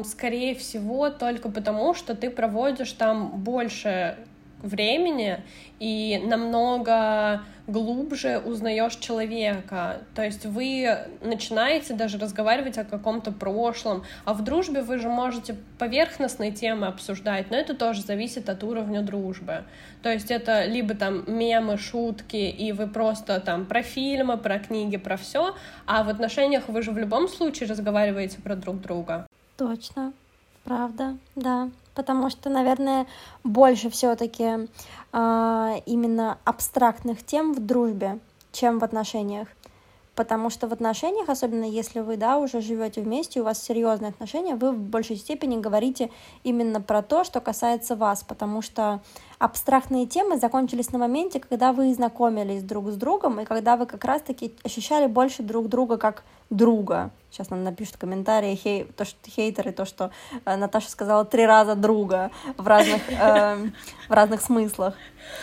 скорее 0.05 0.57
всего, 0.57 1.11
только 1.11 1.49
потому, 1.49 1.95
что 1.95 2.17
ты 2.17 2.29
проводишь 2.29 2.91
там 2.91 3.29
больше 3.29 4.17
времени 4.63 5.41
и 5.79 6.21
намного 6.25 7.43
глубже 7.67 8.39
узнаешь 8.39 8.97
человека. 8.97 10.03
То 10.15 10.23
есть 10.23 10.47
вы 10.47 10.99
начинаете 11.21 11.95
даже 11.95 12.19
разговаривать 12.19 12.79
о 12.79 12.85
каком-то 12.85 13.33
прошлом, 13.33 14.05
а 14.25 14.35
в 14.35 14.43
дружбе 14.43 14.83
вы 14.83 14.99
же 14.99 15.09
можете 15.09 15.57
поверхностные 15.79 16.53
темы 16.53 16.87
обсуждать, 16.87 17.51
но 17.51 17.57
это 17.57 17.75
тоже 17.75 18.03
зависит 18.03 18.49
от 18.49 18.63
уровня 18.65 19.03
дружбы. 19.03 19.65
То 20.03 20.13
есть 20.13 20.31
это 20.31 20.65
либо 20.65 20.95
там 20.95 21.25
мемы, 21.27 21.79
шутки, 21.79 22.37
и 22.37 22.73
вы 22.73 22.87
просто 22.87 23.41
там 23.41 23.67
про 23.67 23.83
фильмы, 23.83 24.37
про 24.37 24.59
книги, 24.59 24.97
про 24.97 25.17
все, 25.17 25.55
а 25.87 26.03
в 26.03 26.09
отношениях 26.09 26.69
вы 26.69 26.83
же 26.83 26.91
в 26.91 26.99
любом 26.99 27.29
случае 27.29 27.69
разговариваете 27.69 28.41
про 28.41 28.57
друг 28.57 28.81
друга. 28.81 29.27
Точно, 29.57 30.13
правда, 30.65 31.17
да 31.35 31.71
потому 31.95 32.31
что, 32.31 32.51
наверное, 32.51 33.07
больше 33.45 33.91
все-таки 33.91 34.45
э, 34.45 34.67
а, 35.13 35.75
именно 35.87 36.39
абстрактных 36.45 37.25
тем 37.25 37.53
в 37.53 37.61
дружбе, 37.65 38.19
чем 38.53 38.79
в 38.79 38.85
отношениях. 38.85 39.49
Потому 40.15 40.51
что 40.51 40.69
в 40.69 40.75
отношениях, 40.75 41.31
особенно 41.31 41.65
если 41.65 42.01
вы, 42.01 42.19
да, 42.19 42.37
уже 42.37 42.61
живете 42.61 43.01
вместе, 43.01 43.41
у 43.41 43.45
вас 43.45 43.63
серьезные 43.63 44.11
отношения, 44.11 44.57
вы 44.57 44.73
в 44.73 44.79
большей 44.79 45.17
степени 45.17 45.59
говорите 45.59 46.11
именно 46.45 46.83
про 46.83 47.01
то, 47.01 47.25
что 47.25 47.41
касается 47.41 47.97
вас, 47.97 48.23
потому 48.23 48.61
что 48.61 49.01
абстрактные 49.39 50.07
темы 50.07 50.37
закончились 50.37 50.93
на 50.93 50.99
моменте, 50.99 51.41
когда 51.41 51.73
вы 51.73 51.95
знакомились 51.95 52.63
друг 52.63 52.91
с 52.91 52.97
другом, 52.97 53.41
и 53.41 53.47
когда 53.47 53.79
вы 53.79 53.87
как 53.87 54.05
раз-таки 54.05 54.55
ощущали 54.63 55.07
больше 55.07 55.43
друг 55.43 55.69
друга 55.69 55.97
как 55.97 56.25
друга. 56.53 57.11
Сейчас 57.31 57.51
нам 57.51 57.65
напишут 57.65 57.97
комментарии 57.97 58.55
хей, 58.55 58.85
то, 58.85 59.05
что 59.05 59.31
хейтеры, 59.31 59.73
то, 59.73 59.85
что 59.85 60.11
э, 60.45 60.57
Наташа 60.57 60.91
сказала 60.91 61.25
три 61.25 61.47
раза 61.47 61.75
друга 61.75 62.31
в 62.59 62.67
разных, 62.67 63.01
э, 63.09 63.71
в 64.09 64.13
разных 64.13 64.43
смыслах. 64.43 64.95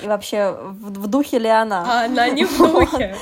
И 0.04 0.08
вообще, 0.08 0.52
в, 0.52 1.00
в 1.00 1.08
духе 1.08 1.40
ли 1.40 1.50
она? 1.50 1.86
А 1.88 2.06
она 2.06 2.30
не 2.30 2.46
в 2.46 2.58
духе. 2.58 3.16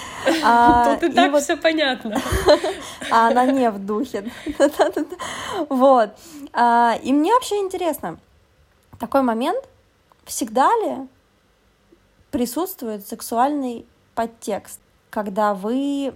А, 0.44 0.96
Тут 0.96 1.10
и 1.10 1.14
так 1.14 1.32
вот... 1.32 1.44
все 1.44 1.56
понятно. 1.56 2.22
А 3.10 3.30
она 3.30 3.46
не 3.46 3.70
в 3.72 3.80
духе. 3.80 4.30
Вот. 5.70 6.10
А, 6.52 6.98
и 7.02 7.14
мне 7.14 7.34
вообще 7.34 7.56
интересно, 7.56 8.20
такой 9.00 9.22
момент, 9.22 9.64
Всегда 10.28 10.70
ли 10.76 11.08
присутствует 12.32 13.08
сексуальный 13.08 13.86
подтекст, 14.14 14.82
когда 15.10 15.54
вы 15.54 16.14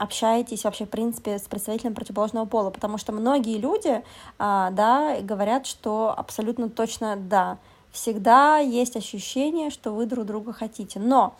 общаетесь 0.00 0.64
вообще, 0.64 0.86
в 0.86 0.88
принципе, 0.88 1.38
с 1.38 1.42
представителем 1.42 1.94
противоположного 1.94 2.46
пола, 2.46 2.70
потому 2.70 2.96
что 2.96 3.12
многие 3.12 3.58
люди, 3.58 4.02
а, 4.38 4.70
да, 4.70 5.20
говорят, 5.20 5.66
что 5.66 6.14
абсолютно 6.16 6.70
точно 6.70 7.16
да, 7.16 7.58
всегда 7.92 8.56
есть 8.56 8.96
ощущение, 8.96 9.68
что 9.68 9.92
вы 9.92 10.06
друг 10.06 10.24
друга 10.24 10.54
хотите, 10.54 10.98
но 10.98 11.34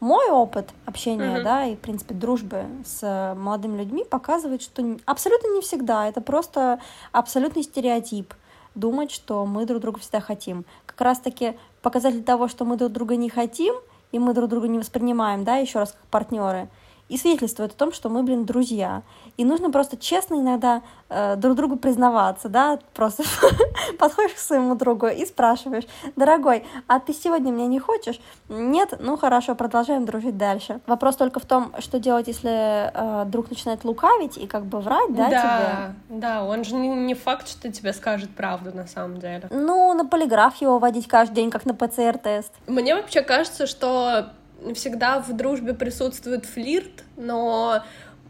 мой 0.00 0.30
опыт 0.30 0.70
общения, 0.86 1.36
mm-hmm. 1.36 1.42
да, 1.42 1.66
и, 1.66 1.76
в 1.76 1.80
принципе, 1.80 2.14
дружбы 2.14 2.64
с 2.86 3.34
молодыми 3.36 3.78
людьми 3.78 4.02
показывает, 4.02 4.62
что 4.62 4.96
абсолютно 5.04 5.54
не 5.54 5.60
всегда, 5.60 6.08
это 6.08 6.22
просто 6.22 6.80
абсолютный 7.12 7.64
стереотип 7.64 8.32
думать, 8.74 9.10
что 9.10 9.44
мы 9.44 9.66
друг 9.66 9.82
друга 9.82 10.00
всегда 10.00 10.20
хотим. 10.20 10.64
Как 10.86 11.02
раз-таки 11.02 11.58
показатель 11.82 12.24
того, 12.24 12.48
что 12.48 12.64
мы 12.64 12.78
друг 12.78 12.92
друга 12.92 13.16
не 13.16 13.28
хотим, 13.28 13.74
и 14.10 14.18
мы 14.18 14.32
друг 14.32 14.48
друга 14.48 14.68
не 14.68 14.78
воспринимаем, 14.78 15.44
да, 15.44 15.56
еще 15.56 15.80
раз 15.80 15.92
как 15.92 16.00
партнеры, 16.06 16.70
и 17.08 17.16
свидетельствует 17.16 17.72
о 17.72 17.76
том, 17.76 17.92
что 17.92 18.08
мы, 18.08 18.22
блин, 18.22 18.44
друзья. 18.44 19.02
И 19.36 19.44
нужно 19.44 19.70
просто 19.70 19.96
честно 19.96 20.34
иногда 20.34 20.82
э, 21.08 21.36
друг 21.36 21.56
другу 21.56 21.76
признаваться, 21.76 22.48
да, 22.48 22.78
просто 22.94 23.22
подходишь 23.98 24.34
к 24.34 24.38
своему 24.38 24.74
другу 24.74 25.06
и 25.06 25.24
спрашиваешь, 25.24 25.84
дорогой, 26.16 26.64
а 26.86 26.98
ты 26.98 27.12
сегодня 27.12 27.52
меня 27.52 27.66
не 27.66 27.78
хочешь? 27.78 28.20
Нет? 28.48 28.94
Ну 28.98 29.16
хорошо, 29.16 29.54
продолжаем 29.54 30.04
дружить 30.04 30.36
дальше. 30.36 30.80
Вопрос 30.86 31.16
только 31.16 31.38
в 31.38 31.46
том, 31.46 31.72
что 31.78 31.98
делать, 31.98 32.26
если 32.28 32.90
э, 32.92 33.24
друг 33.26 33.50
начинает 33.50 33.84
лукавить 33.84 34.36
и 34.36 34.46
как 34.46 34.66
бы 34.66 34.80
врать, 34.80 35.14
да, 35.14 35.28
да 35.28 35.94
тебе? 36.08 36.20
Да, 36.20 36.44
он 36.44 36.64
же 36.64 36.74
не, 36.74 36.88
не 36.88 37.14
факт, 37.14 37.48
что 37.48 37.70
тебе 37.70 37.92
скажет 37.92 38.30
правду 38.30 38.74
на 38.74 38.86
самом 38.86 39.18
деле. 39.18 39.46
Ну, 39.50 39.94
на 39.94 40.04
полиграф 40.06 40.56
его 40.56 40.78
водить 40.78 41.06
каждый 41.06 41.34
день, 41.34 41.50
как 41.50 41.66
на 41.66 41.74
ПЦР-тест. 41.74 42.52
Мне 42.66 42.94
вообще 42.94 43.22
кажется, 43.22 43.66
что 43.66 44.30
всегда 44.74 45.20
в 45.20 45.34
дружбе 45.34 45.74
присутствует 45.74 46.46
флирт, 46.46 47.04
но 47.16 47.82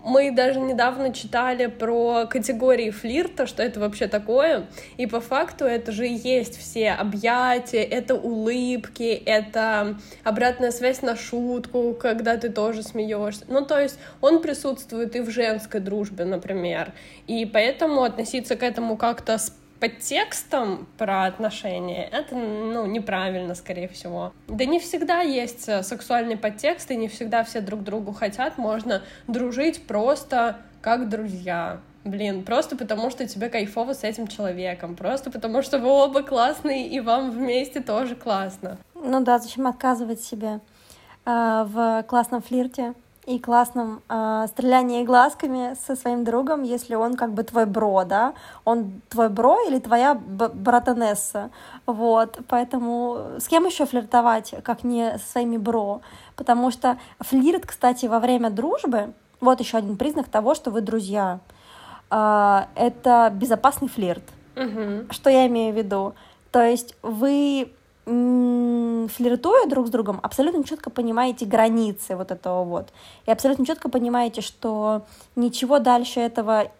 мы 0.06 0.30
даже 0.30 0.60
недавно 0.60 1.12
читали 1.12 1.66
про 1.66 2.26
категории 2.26 2.90
флирта, 2.90 3.46
что 3.46 3.62
это 3.62 3.80
вообще 3.80 4.06
такое, 4.06 4.66
и 4.96 5.06
по 5.06 5.20
факту 5.20 5.64
это 5.64 5.90
же 5.90 6.06
и 6.06 6.14
есть 6.14 6.56
все 6.56 6.92
объятия, 6.92 7.82
это 7.82 8.14
улыбки, 8.14 9.20
это 9.26 9.96
обратная 10.22 10.70
связь 10.70 11.02
на 11.02 11.16
шутку, 11.16 11.92
когда 11.94 12.36
ты 12.36 12.50
тоже 12.50 12.84
смеешься. 12.84 13.44
Ну, 13.48 13.64
то 13.64 13.80
есть 13.80 13.98
он 14.20 14.40
присутствует 14.40 15.16
и 15.16 15.20
в 15.20 15.30
женской 15.30 15.80
дружбе, 15.80 16.24
например, 16.24 16.92
и 17.26 17.44
поэтому 17.44 18.04
относиться 18.04 18.54
к 18.54 18.62
этому 18.62 18.96
как-то 18.96 19.38
с 19.38 19.52
подтекстом 19.80 20.86
про 20.98 21.24
отношения, 21.24 22.04
это, 22.04 22.34
ну, 22.34 22.86
неправильно, 22.86 23.54
скорее 23.54 23.88
всего. 23.88 24.32
Да 24.48 24.64
не 24.64 24.80
всегда 24.80 25.20
есть 25.20 25.68
э, 25.68 25.82
сексуальный 25.82 26.36
подтекст, 26.36 26.90
и 26.90 26.96
не 26.96 27.08
всегда 27.08 27.44
все 27.44 27.60
друг 27.60 27.82
другу 27.82 28.12
хотят, 28.12 28.58
можно 28.58 29.02
дружить 29.26 29.86
просто 29.86 30.56
как 30.80 31.08
друзья. 31.08 31.80
Блин, 32.04 32.44
просто 32.44 32.76
потому 32.76 33.10
что 33.10 33.26
тебе 33.26 33.48
кайфово 33.48 33.92
с 33.92 34.04
этим 34.04 34.28
человеком, 34.28 34.94
просто 34.94 35.30
потому 35.30 35.62
что 35.62 35.78
вы 35.78 35.88
оба 35.88 36.22
классные, 36.22 36.86
и 36.88 37.00
вам 37.00 37.32
вместе 37.32 37.80
тоже 37.80 38.14
классно. 38.14 38.78
Ну 38.94 39.20
да, 39.24 39.38
зачем 39.38 39.66
отказывать 39.66 40.20
себе 40.20 40.60
э, 41.24 41.64
в 41.66 42.04
классном 42.08 42.42
флирте? 42.42 42.94
И 43.26 43.40
классном 43.40 44.02
э, 44.08 44.46
стрелянии 44.48 45.04
глазками 45.04 45.76
со 45.86 45.96
своим 45.96 46.24
другом, 46.24 46.62
если 46.62 46.94
он 46.94 47.14
как 47.14 47.32
бы 47.32 47.42
твой 47.42 47.66
бро, 47.66 48.04
да, 48.04 48.34
он 48.64 49.02
твой 49.08 49.28
бро 49.28 49.58
или 49.66 49.80
твоя 49.80 50.14
братанесса, 50.14 51.50
вот, 51.86 52.38
поэтому 52.48 53.18
с 53.38 53.48
кем 53.48 53.66
еще 53.66 53.84
флиртовать, 53.84 54.54
как 54.62 54.84
не 54.84 55.18
со 55.18 55.32
своими 55.32 55.56
бро, 55.56 56.02
потому 56.36 56.70
что 56.70 56.98
флирт, 57.18 57.66
кстати, 57.66 58.06
во 58.06 58.20
время 58.20 58.50
дружбы, 58.50 59.12
вот 59.40 59.60
еще 59.60 59.78
один 59.78 59.96
признак 59.96 60.28
того, 60.28 60.54
что 60.54 60.70
вы 60.70 60.80
друзья, 60.80 61.40
э, 62.10 62.60
это 62.76 63.32
безопасный 63.34 63.88
флирт. 63.88 64.24
Угу. 64.54 65.12
Что 65.12 65.30
я 65.30 65.46
имею 65.48 65.74
в 65.74 65.76
виду? 65.76 66.14
То 66.52 66.62
есть 66.62 66.94
вы 67.02 67.72
флиртуя 68.06 69.66
друг 69.66 69.88
с 69.88 69.90
другом, 69.90 70.20
абсолютно 70.22 70.62
четко 70.62 70.90
понимаете 70.90 71.44
границы 71.44 72.16
вот 72.16 72.30
этого 72.30 72.62
вот. 72.62 72.88
И 73.26 73.30
абсолютно 73.30 73.66
четко 73.66 73.88
понимаете, 73.88 74.42
что 74.42 75.02
ничего 75.34 75.80
дальше 75.80 76.20
этого 76.20 76.70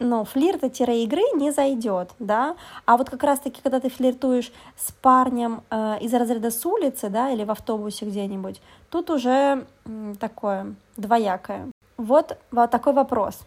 ну, 0.00 0.24
флирта-игры 0.24 1.22
не 1.34 1.52
зайдет, 1.52 2.10
да, 2.18 2.56
а 2.84 2.96
вот 2.96 3.08
как 3.08 3.22
раз-таки, 3.22 3.62
когда 3.62 3.78
ты 3.78 3.88
флиртуешь 3.88 4.52
с 4.76 4.90
парнем 4.90 5.62
э, 5.70 5.98
из 6.00 6.12
разряда 6.12 6.50
с 6.50 6.66
улицы, 6.66 7.08
да, 7.08 7.30
или 7.30 7.44
в 7.44 7.50
автобусе 7.52 8.04
где-нибудь, 8.04 8.60
тут 8.90 9.10
уже 9.10 9.64
м, 9.84 10.16
такое 10.16 10.74
двоякое. 10.96 11.70
Вот, 11.96 12.36
вот 12.50 12.70
такой 12.72 12.92
вопрос. 12.92 13.38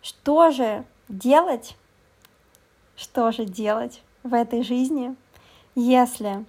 Что 0.00 0.50
же 0.50 0.84
делать, 1.08 1.76
что 2.96 3.30
же 3.30 3.44
делать 3.44 4.02
в 4.22 4.32
этой 4.32 4.62
жизни, 4.62 5.14
если 5.78 6.44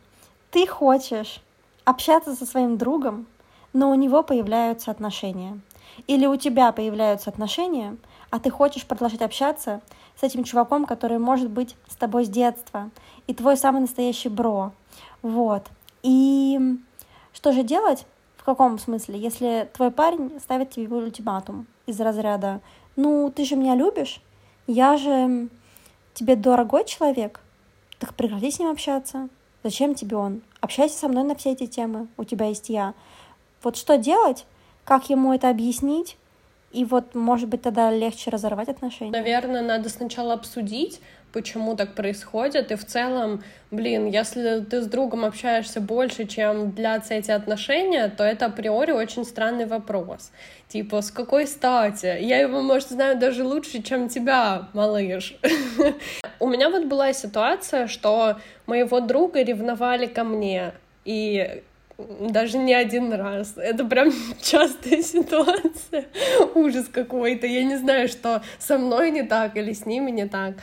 ты 0.49 0.65
хочешь 0.65 1.39
общаться 1.85 2.33
со 2.33 2.47
своим 2.47 2.77
другом, 2.77 3.27
но 3.73 3.91
у 3.91 3.95
него 3.95 4.23
появляются 4.23 4.89
отношения, 4.89 5.59
или 6.07 6.25
у 6.25 6.35
тебя 6.35 6.71
появляются 6.71 7.29
отношения, 7.29 7.97
а 8.31 8.39
ты 8.39 8.49
хочешь 8.49 8.85
продолжать 8.85 9.21
общаться 9.21 9.81
с 10.19 10.23
этим 10.23 10.43
чуваком, 10.43 10.85
который 10.85 11.19
может 11.19 11.51
быть 11.51 11.75
с 11.87 11.95
тобой 11.95 12.25
с 12.25 12.29
детства, 12.29 12.89
и 13.27 13.35
твой 13.35 13.55
самый 13.55 13.81
настоящий 13.81 14.29
бро. 14.29 14.71
Вот. 15.21 15.67
И 16.01 16.59
что 17.31 17.51
же 17.51 17.61
делать? 17.61 18.07
В 18.35 18.43
каком 18.43 18.79
смысле? 18.79 19.19
Если 19.19 19.69
твой 19.73 19.91
парень 19.91 20.39
ставит 20.39 20.71
тебе 20.71 20.87
ультиматум 20.87 21.67
из 21.85 21.99
разряда 21.99 22.61
«Ну, 22.95 23.31
ты 23.33 23.45
же 23.45 23.55
меня 23.55 23.75
любишь, 23.75 24.21
я 24.65 24.97
же 24.97 25.49
тебе 26.15 26.35
дорогой 26.35 26.85
человек, 26.85 27.41
так 27.99 28.15
прекрати 28.15 28.49
с 28.49 28.59
ним 28.59 28.69
общаться. 28.69 29.29
Зачем 29.63 29.93
тебе 29.93 30.17
он? 30.17 30.41
Общайся 30.61 30.97
со 30.97 31.07
мной 31.07 31.23
на 31.23 31.35
все 31.35 31.51
эти 31.51 31.67
темы. 31.67 32.07
У 32.17 32.23
тебя 32.23 32.47
есть 32.47 32.69
я. 32.69 32.93
Вот 33.61 33.75
что 33.75 33.97
делать, 33.97 34.45
как 34.85 35.09
ему 35.09 35.33
это 35.33 35.49
объяснить, 35.49 36.17
и 36.71 36.85
вот, 36.85 37.15
может 37.15 37.49
быть, 37.49 37.63
тогда 37.63 37.91
легче 37.91 38.29
разорвать 38.29 38.69
отношения. 38.69 39.11
Наверное, 39.11 39.61
надо 39.61 39.89
сначала 39.89 40.33
обсудить, 40.33 41.01
почему 41.31 41.75
так 41.75 41.95
происходит. 41.95 42.71
И 42.71 42.75
в 42.75 42.85
целом, 42.85 43.43
блин, 43.71 44.05
если 44.05 44.59
ты 44.59 44.81
с 44.81 44.85
другом 44.85 45.25
общаешься 45.25 45.81
больше, 45.81 46.25
чем 46.25 46.71
длятся 46.71 47.15
эти 47.15 47.31
отношения, 47.31 48.07
то 48.09 48.23
это 48.23 48.45
априори 48.45 48.91
очень 48.91 49.25
странный 49.25 49.65
вопрос. 49.65 50.31
Типа, 50.67 51.01
с 51.01 51.09
какой 51.11 51.47
стати? 51.47 52.05
Я 52.21 52.37
его, 52.39 52.61
может, 52.61 52.89
знаю 52.89 53.17
даже 53.17 53.43
лучше, 53.43 53.81
чем 53.81 54.07
тебя, 54.07 54.69
малыш. 54.73 55.35
У 56.39 56.47
меня 56.47 56.69
вот 56.69 56.85
была 56.85 57.13
ситуация, 57.13 57.87
что 57.87 58.37
моего 58.67 58.99
друга 58.99 59.41
ревновали 59.41 60.05
ко 60.05 60.23
мне. 60.23 60.73
И 61.05 61.63
даже 62.19 62.57
не 62.57 62.73
один 62.73 63.13
раз. 63.13 63.53
Это 63.57 63.85
прям 63.85 64.11
частая 64.41 65.01
ситуация. 65.01 66.05
Ужас 66.55 66.87
какой-то. 66.91 67.47
Я 67.47 67.63
не 67.63 67.77
знаю, 67.77 68.07
что 68.07 68.41
со 68.57 68.77
мной 68.77 69.11
не 69.11 69.23
так 69.23 69.57
или 69.57 69.73
с 69.73 69.85
ними 69.85 70.11
не 70.11 70.27
так 70.27 70.55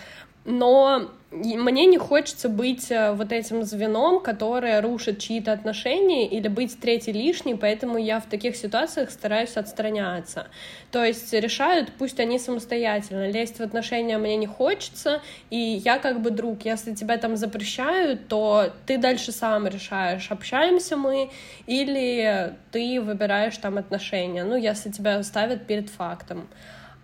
но 0.46 1.10
мне 1.32 1.86
не 1.86 1.98
хочется 1.98 2.48
быть 2.48 2.90
э, 2.90 3.10
вот 3.12 3.32
этим 3.32 3.64
звеном, 3.64 4.20
которое 4.20 4.80
рушит 4.80 5.18
чьи-то 5.18 5.52
отношения 5.52 6.28
или 6.28 6.46
быть 6.46 6.78
третий 6.78 7.10
лишний, 7.10 7.56
поэтому 7.56 7.98
я 7.98 8.20
в 8.20 8.26
таких 8.26 8.54
ситуациях 8.54 9.10
стараюсь 9.10 9.56
отстраняться. 9.56 10.46
То 10.92 11.04
есть 11.04 11.32
решают, 11.32 11.90
пусть 11.98 12.20
они 12.20 12.38
самостоятельно. 12.38 13.28
Лезть 13.28 13.58
в 13.58 13.60
отношения 13.60 14.18
мне 14.18 14.36
не 14.36 14.46
хочется, 14.46 15.20
и 15.50 15.56
я 15.58 15.98
как 15.98 16.22
бы 16.22 16.30
друг. 16.30 16.64
Если 16.64 16.94
тебя 16.94 17.18
там 17.18 17.36
запрещают, 17.36 18.28
то 18.28 18.72
ты 18.86 18.96
дальше 18.96 19.32
сам 19.32 19.66
решаешь, 19.66 20.30
общаемся 20.30 20.96
мы 20.96 21.30
или 21.66 22.54
ты 22.70 23.00
выбираешь 23.00 23.56
там 23.58 23.78
отношения, 23.78 24.44
ну, 24.44 24.54
если 24.54 24.92
тебя 24.92 25.20
ставят 25.24 25.66
перед 25.66 25.90
фактом. 25.90 26.46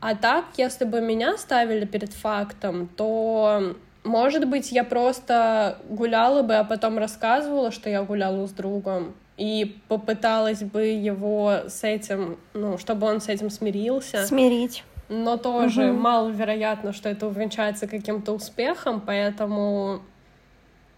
А 0.00 0.14
так, 0.14 0.44
если 0.56 0.84
бы 0.84 1.00
меня 1.00 1.36
ставили 1.38 1.84
перед 1.84 2.12
фактом, 2.12 2.88
то, 2.88 3.76
может 4.04 4.48
быть, 4.48 4.72
я 4.72 4.84
просто 4.84 5.78
гуляла 5.88 6.42
бы, 6.42 6.54
а 6.56 6.64
потом 6.64 6.98
рассказывала, 6.98 7.70
что 7.70 7.88
я 7.88 8.02
гуляла 8.02 8.46
с 8.46 8.50
другом, 8.50 9.14
и 9.36 9.78
попыталась 9.88 10.62
бы 10.62 10.84
его 10.84 11.60
с 11.68 11.84
этим, 11.84 12.38
ну, 12.54 12.78
чтобы 12.78 13.06
он 13.06 13.20
с 13.20 13.28
этим 13.28 13.50
смирился. 13.50 14.26
Смирить. 14.26 14.84
Но 15.08 15.36
тоже 15.36 15.90
угу. 15.90 16.00
маловероятно, 16.00 16.92
что 16.92 17.08
это 17.08 17.26
увенчается 17.26 17.86
каким-то 17.86 18.32
успехом, 18.32 19.00
поэтому 19.00 20.02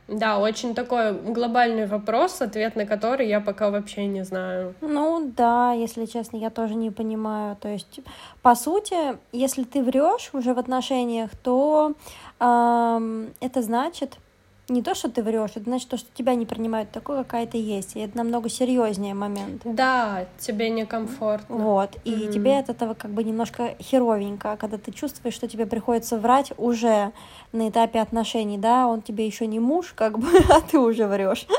да, 0.08 0.38
очень 0.38 0.74
такой 0.74 1.12
глобальный 1.12 1.86
вопрос, 1.86 2.42
ответ 2.42 2.76
на 2.76 2.84
который 2.84 3.26
я 3.26 3.40
пока 3.40 3.70
вообще 3.70 4.06
не 4.06 4.22
знаю. 4.24 4.74
Ну 4.82 5.32
да, 5.36 5.72
если 5.72 6.04
честно, 6.04 6.36
я 6.36 6.50
тоже 6.50 6.74
не 6.74 6.90
понимаю. 6.90 7.56
То 7.56 7.68
есть, 7.68 8.00
по 8.42 8.54
сути, 8.54 8.96
если 9.32 9.64
ты 9.64 9.82
врешь 9.82 10.30
уже 10.34 10.52
в 10.52 10.58
отношениях, 10.58 11.30
то 11.42 11.94
эм, 12.38 13.30
это 13.40 13.62
значит, 13.62 14.18
не 14.68 14.82
то, 14.82 14.94
что 14.94 15.10
ты 15.10 15.22
врешь, 15.22 15.50
это 15.54 15.64
значит 15.64 15.88
то, 15.88 15.96
что 15.98 16.08
тебя 16.14 16.34
не 16.34 16.46
принимают 16.46 16.90
такой, 16.90 17.18
какая 17.18 17.46
ты 17.46 17.58
есть. 17.58 17.96
И 17.96 18.00
это 18.00 18.16
намного 18.16 18.48
серьезнее 18.48 19.14
момент. 19.14 19.62
Да, 19.64 20.26
тебе 20.38 20.70
некомфортно. 20.70 21.56
Вот. 21.56 21.96
И 22.04 22.12
mm-hmm. 22.12 22.32
тебе 22.32 22.58
от 22.58 22.70
этого 22.70 22.94
как 22.94 23.10
бы 23.10 23.24
немножко 23.24 23.74
херовенько, 23.80 24.56
когда 24.56 24.78
ты 24.78 24.90
чувствуешь, 24.90 25.34
что 25.34 25.48
тебе 25.48 25.66
приходится 25.66 26.18
врать 26.18 26.52
уже 26.56 27.12
на 27.52 27.68
этапе 27.68 28.00
отношений, 28.00 28.56
да, 28.56 28.86
он 28.86 29.02
тебе 29.02 29.26
еще 29.26 29.46
не 29.46 29.60
муж, 29.60 29.92
как 29.94 30.18
бы, 30.18 30.28
а 30.48 30.60
ты 30.60 30.78
уже 30.78 31.06
врешь. 31.06 31.46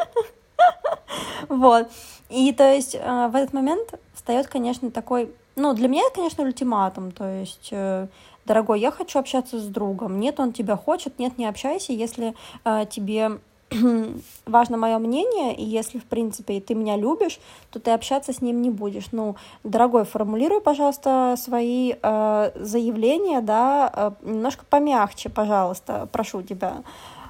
Вот. 1.47 1.91
И 2.29 2.51
то 2.53 2.73
есть 2.73 2.95
э, 2.95 3.27
в 3.27 3.35
этот 3.35 3.53
момент 3.53 3.93
встает, 4.13 4.47
конечно, 4.47 4.89
такой, 4.89 5.31
ну, 5.55 5.73
для 5.73 5.87
меня 5.87 6.01
это, 6.07 6.15
конечно, 6.15 6.43
ультиматум, 6.43 7.11
то 7.11 7.29
есть 7.29 7.69
э, 7.71 8.07
дорогой, 8.45 8.79
я 8.79 8.91
хочу 8.91 9.19
общаться 9.19 9.59
с 9.59 9.65
другом, 9.67 10.19
нет, 10.19 10.39
он 10.39 10.53
тебя 10.53 10.75
хочет, 10.75 11.19
нет, 11.19 11.37
не 11.37 11.45
общайся, 11.45 11.93
если 11.93 12.35
э, 12.63 12.85
тебе 12.89 13.39
важно 14.45 14.77
мое 14.77 14.97
мнение, 14.99 15.55
и 15.55 15.63
если, 15.63 15.99
в 15.99 16.05
принципе, 16.05 16.59
ты 16.59 16.75
меня 16.75 16.97
любишь, 16.97 17.39
то 17.71 17.79
ты 17.79 17.91
общаться 17.91 18.33
с 18.33 18.41
ним 18.41 18.61
не 18.61 18.69
будешь. 18.69 19.11
Ну, 19.11 19.35
дорогой, 19.63 20.05
формулируй, 20.05 20.61
пожалуйста, 20.61 21.35
свои 21.37 21.95
э, 22.01 22.51
заявления, 22.55 23.41
да, 23.41 23.91
э, 23.93 24.11
немножко 24.21 24.65
помягче, 24.69 25.29
пожалуйста, 25.29 26.07
прошу 26.11 26.41
тебя. 26.41 26.83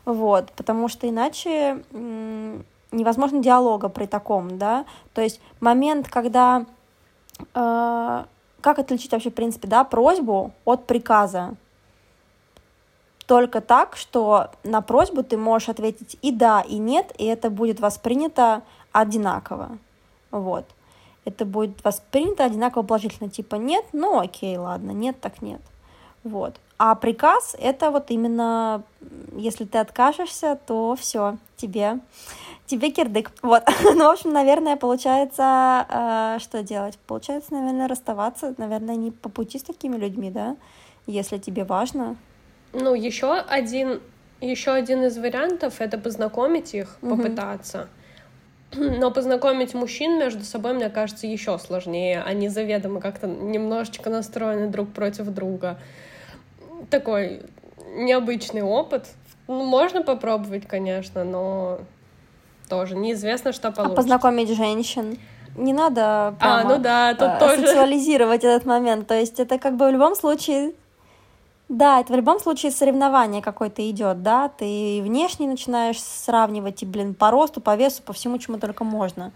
Вот, 0.03 0.51
потому 0.51 0.87
что 0.87 1.09
иначе 1.09 1.83
э, 1.91 2.59
невозможно 2.91 3.41
диалога 3.41 3.89
при 3.89 4.05
таком, 4.05 4.57
да. 4.57 4.85
То 5.13 5.21
есть 5.21 5.39
момент, 5.59 6.09
когда 6.09 6.65
э, 7.53 8.23
как 8.65 8.79
отличить 8.79 9.11
вообще, 9.11 9.29
в 9.29 9.35
принципе, 9.35 9.67
да, 9.67 9.83
просьбу 9.83 10.51
от 10.65 10.87
приказа? 10.87 11.53
Только 13.27 13.61
так, 13.61 13.95
что 13.95 14.49
на 14.63 14.81
просьбу 14.81 15.21
ты 15.21 15.37
можешь 15.37 15.69
ответить 15.69 16.17
и 16.23 16.31
да, 16.31 16.61
и 16.61 16.79
нет, 16.79 17.13
и 17.19 17.25
это 17.25 17.51
будет 17.51 17.79
воспринято 17.79 18.63
одинаково. 18.91 19.77
Вот. 20.31 20.65
Это 21.25 21.45
будет 21.45 21.83
воспринято 21.83 22.43
одинаково 22.43 22.81
положительно, 22.81 23.29
типа 23.29 23.57
нет, 23.57 23.85
ну 23.93 24.19
окей, 24.19 24.57
ладно, 24.57 24.89
нет, 24.89 25.21
так 25.21 25.43
нет. 25.43 25.61
Вот. 26.23 26.59
А 26.77 26.95
приказ 26.95 27.55
это 27.59 27.89
вот 27.91 28.11
именно, 28.11 28.83
если 29.35 29.65
ты 29.65 29.77
откажешься, 29.77 30.59
то 30.67 30.95
все, 30.95 31.37
тебе 31.55 31.99
тебе 32.65 32.89
кирдык. 32.91 33.31
Вот. 33.41 33.63
ну, 33.83 34.07
в 34.07 34.11
общем, 34.11 34.33
наверное, 34.33 34.75
получается, 34.75 35.85
э, 35.89 36.37
что 36.39 36.63
делать? 36.63 36.97
Получается, 37.07 37.53
наверное, 37.53 37.87
расставаться, 37.87 38.53
наверное, 38.57 38.95
не 38.95 39.11
по 39.11 39.29
пути 39.29 39.59
с 39.59 39.63
такими 39.63 39.97
людьми, 39.97 40.31
да, 40.31 40.55
если 41.07 41.37
тебе 41.37 41.63
важно. 41.63 42.15
Ну, 42.73 42.93
еще 42.93 43.33
один, 43.33 44.01
еще 44.41 44.71
один 44.71 45.03
из 45.03 45.17
вариантов— 45.17 45.75
это 45.79 45.97
познакомить 45.97 46.73
их, 46.73 46.97
попытаться. 47.01 47.87
Но 48.75 49.11
познакомить 49.11 49.73
мужчин 49.73 50.17
между 50.17 50.43
собой, 50.43 50.73
мне 50.73 50.89
кажется, 50.89 51.27
еще 51.27 51.57
сложнее. 51.59 52.21
Они 52.23 52.49
заведомо 52.49 52.99
как-то 52.99 53.27
немножечко 53.27 54.09
настроены 54.09 54.67
друг 54.67 54.91
против 54.91 55.27
друга. 55.27 55.77
Такой 56.89 57.41
необычный 57.95 58.61
опыт. 58.61 59.07
Ну, 59.47 59.63
можно 59.63 60.01
попробовать, 60.01 60.67
конечно, 60.67 61.23
но 61.23 61.79
тоже 62.67 62.95
неизвестно, 62.95 63.53
что 63.53 63.71
получится. 63.71 63.93
А 63.93 63.95
познакомить 63.95 64.49
женщин? 64.55 65.17
Не 65.55 65.71
надо 65.71 66.35
прямо, 66.39 66.61
а, 66.61 66.63
ну 66.63 66.77
да, 66.79 67.13
тут 67.13 67.27
э, 67.27 67.39
тоже. 67.39 67.67
социализировать 67.67 68.43
этот 68.43 68.65
момент. 68.65 69.07
То 69.07 69.13
есть 69.13 69.39
это 69.39 69.57
как 69.57 69.77
бы 69.77 69.87
в 69.87 69.91
любом 69.91 70.15
случае 70.15 70.73
да, 71.67 71.99
это 71.99 72.13
в 72.13 72.15
любом 72.15 72.39
случае 72.39 72.71
соревнование 72.71 73.41
какое-то 73.41 73.87
идет, 73.89 74.21
да, 74.21 74.49
ты 74.49 75.01
внешне 75.01 75.47
начинаешь 75.47 75.99
сравнивать, 75.99 76.83
и, 76.83 76.85
блин, 76.85 77.15
по 77.15 77.31
росту, 77.31 77.59
по 77.59 77.75
весу, 77.75 78.03
по 78.03 78.13
всему, 78.13 78.37
чему 78.37 78.59
только 78.59 78.83
можно. 78.83 79.31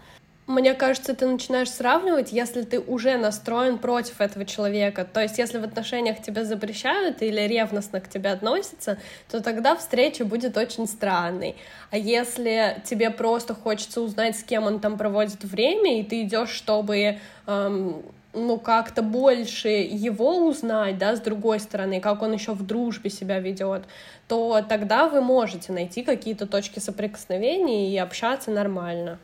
Мне 0.50 0.74
кажется, 0.74 1.14
ты 1.14 1.26
начинаешь 1.26 1.70
сравнивать, 1.70 2.32
если 2.32 2.62
ты 2.62 2.80
уже 2.80 3.16
настроен 3.16 3.78
против 3.78 4.20
этого 4.20 4.44
человека. 4.44 5.04
То 5.04 5.20
есть, 5.22 5.38
если 5.38 5.58
в 5.58 5.62
отношениях 5.62 6.20
тебя 6.20 6.44
запрещают 6.44 7.22
или 7.22 7.42
ревностно 7.42 8.00
к 8.00 8.08
тебе 8.08 8.30
относятся, 8.30 8.98
то 9.30 9.40
тогда 9.40 9.76
встреча 9.76 10.24
будет 10.24 10.56
очень 10.56 10.88
странной. 10.88 11.54
А 11.92 11.96
если 11.96 12.82
тебе 12.84 13.10
просто 13.10 13.54
хочется 13.54 14.00
узнать, 14.00 14.36
с 14.36 14.42
кем 14.42 14.64
он 14.64 14.80
там 14.80 14.98
проводит 14.98 15.44
время, 15.44 16.00
и 16.00 16.02
ты 16.02 16.22
идешь, 16.22 16.50
чтобы 16.50 17.20
эм, 17.46 18.02
ну, 18.32 18.58
как-то 18.58 19.02
больше 19.02 19.68
его 19.68 20.48
узнать, 20.48 20.98
да, 20.98 21.14
с 21.14 21.20
другой 21.20 21.60
стороны, 21.60 22.00
как 22.00 22.22
он 22.22 22.32
еще 22.32 22.54
в 22.54 22.66
дружбе 22.66 23.08
себя 23.08 23.38
ведет, 23.38 23.84
то 24.26 24.66
тогда 24.68 25.08
вы 25.08 25.20
можете 25.20 25.70
найти 25.72 26.02
какие-то 26.02 26.48
точки 26.48 26.80
соприкосновения 26.80 27.92
и 27.92 27.96
общаться 27.98 28.50
нормально 28.50 29.20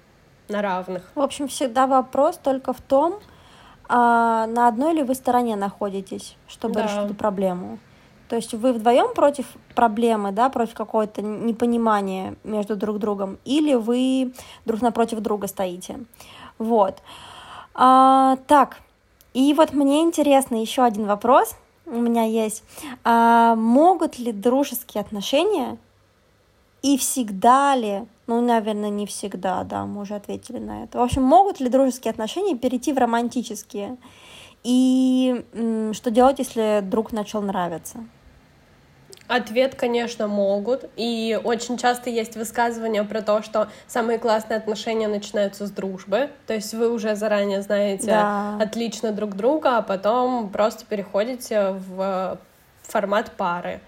на 0.48 0.62
равных. 0.62 1.02
В 1.14 1.20
общем, 1.20 1.48
всегда 1.48 1.87
вопрос 1.87 2.38
только 2.42 2.72
в 2.72 2.80
том, 2.80 3.14
а, 3.88 4.46
на 4.46 4.68
одной 4.68 4.94
ли 4.94 5.02
вы 5.02 5.14
стороне 5.14 5.56
находитесь, 5.56 6.37
чтобы 6.48 6.74
да. 6.74 6.85
решить 6.85 6.98
эту 6.98 7.14
проблему. 7.14 7.78
То 8.28 8.37
есть 8.37 8.54
вы 8.54 8.72
вдвоем 8.72 9.14
против 9.14 9.46
проблемы, 9.74 10.32
да, 10.32 10.48
против 10.48 10.74
какого-то 10.74 11.22
непонимания 11.22 12.35
между 12.42 12.74
друг 12.74 12.98
другом, 12.98 13.38
или 13.44 13.74
вы 13.74 14.32
друг 14.64 14.82
напротив 14.82 15.20
друга 15.20 15.46
стоите. 15.46 16.00
Вот. 16.59 16.98
А, 17.74 18.37
так, 18.48 18.78
и 19.35 19.54
вот 19.54 19.72
мне 19.72 20.02
интересно 20.02 20.56
еще 20.56 20.82
один 20.82 21.06
вопрос 21.06 21.54
у 21.87 22.00
меня 22.00 22.24
есть. 22.24 22.64
А, 23.04 23.54
могут 23.54 24.18
ли 24.18 24.32
дружеские 24.32 25.02
отношения 25.02 25.78
и 26.82 26.98
всегда 26.98 27.76
ли 27.76 28.06
ну, 28.27 28.41
наверное, 28.41 28.91
не 28.91 29.07
всегда, 29.07 29.62
да, 29.65 29.87
мы 29.87 30.03
уже 30.03 30.15
ответили 30.15 30.59
на 30.59 30.85
это. 30.85 30.99
В 30.99 31.03
общем, 31.03 31.23
могут 31.23 31.61
ли 31.61 31.69
дружеские 31.69 32.11
отношения 32.11 32.57
перейти 32.57 32.93
в 32.93 32.99
романтические? 32.99 33.97
И 34.65 35.45
что 35.93 36.11
делать, 36.11 36.39
если 36.41 36.81
друг 36.83 37.12
начал 37.12 37.41
нравиться? 37.41 38.05
Ответ, 39.29 39.75
конечно, 39.75 40.29
могут. 40.29 40.85
И 40.97 41.39
очень 41.43 41.79
часто 41.79 42.11
есть 42.11 42.37
высказывания 42.37 43.03
про 43.03 43.23
то, 43.23 43.43
что 43.43 43.69
самые 43.89 44.19
классные 44.19 44.57
отношения 44.57 45.09
начинаются 45.09 45.67
с 45.67 45.71
дружбы. 45.71 46.31
То 46.47 46.55
есть 46.55 46.75
вы 46.75 46.91
уже 46.91 47.17
заранее 47.17 47.62
знаете 47.62 48.07
да. 48.07 48.57
отлично 48.61 49.12
друг 49.12 49.35
друга, 49.35 49.79
а 49.79 49.83
потом 49.83 50.49
просто 50.51 50.85
переходите 50.85 51.73
в 51.73 52.39
формат 52.83 53.33
пары. 53.33 53.81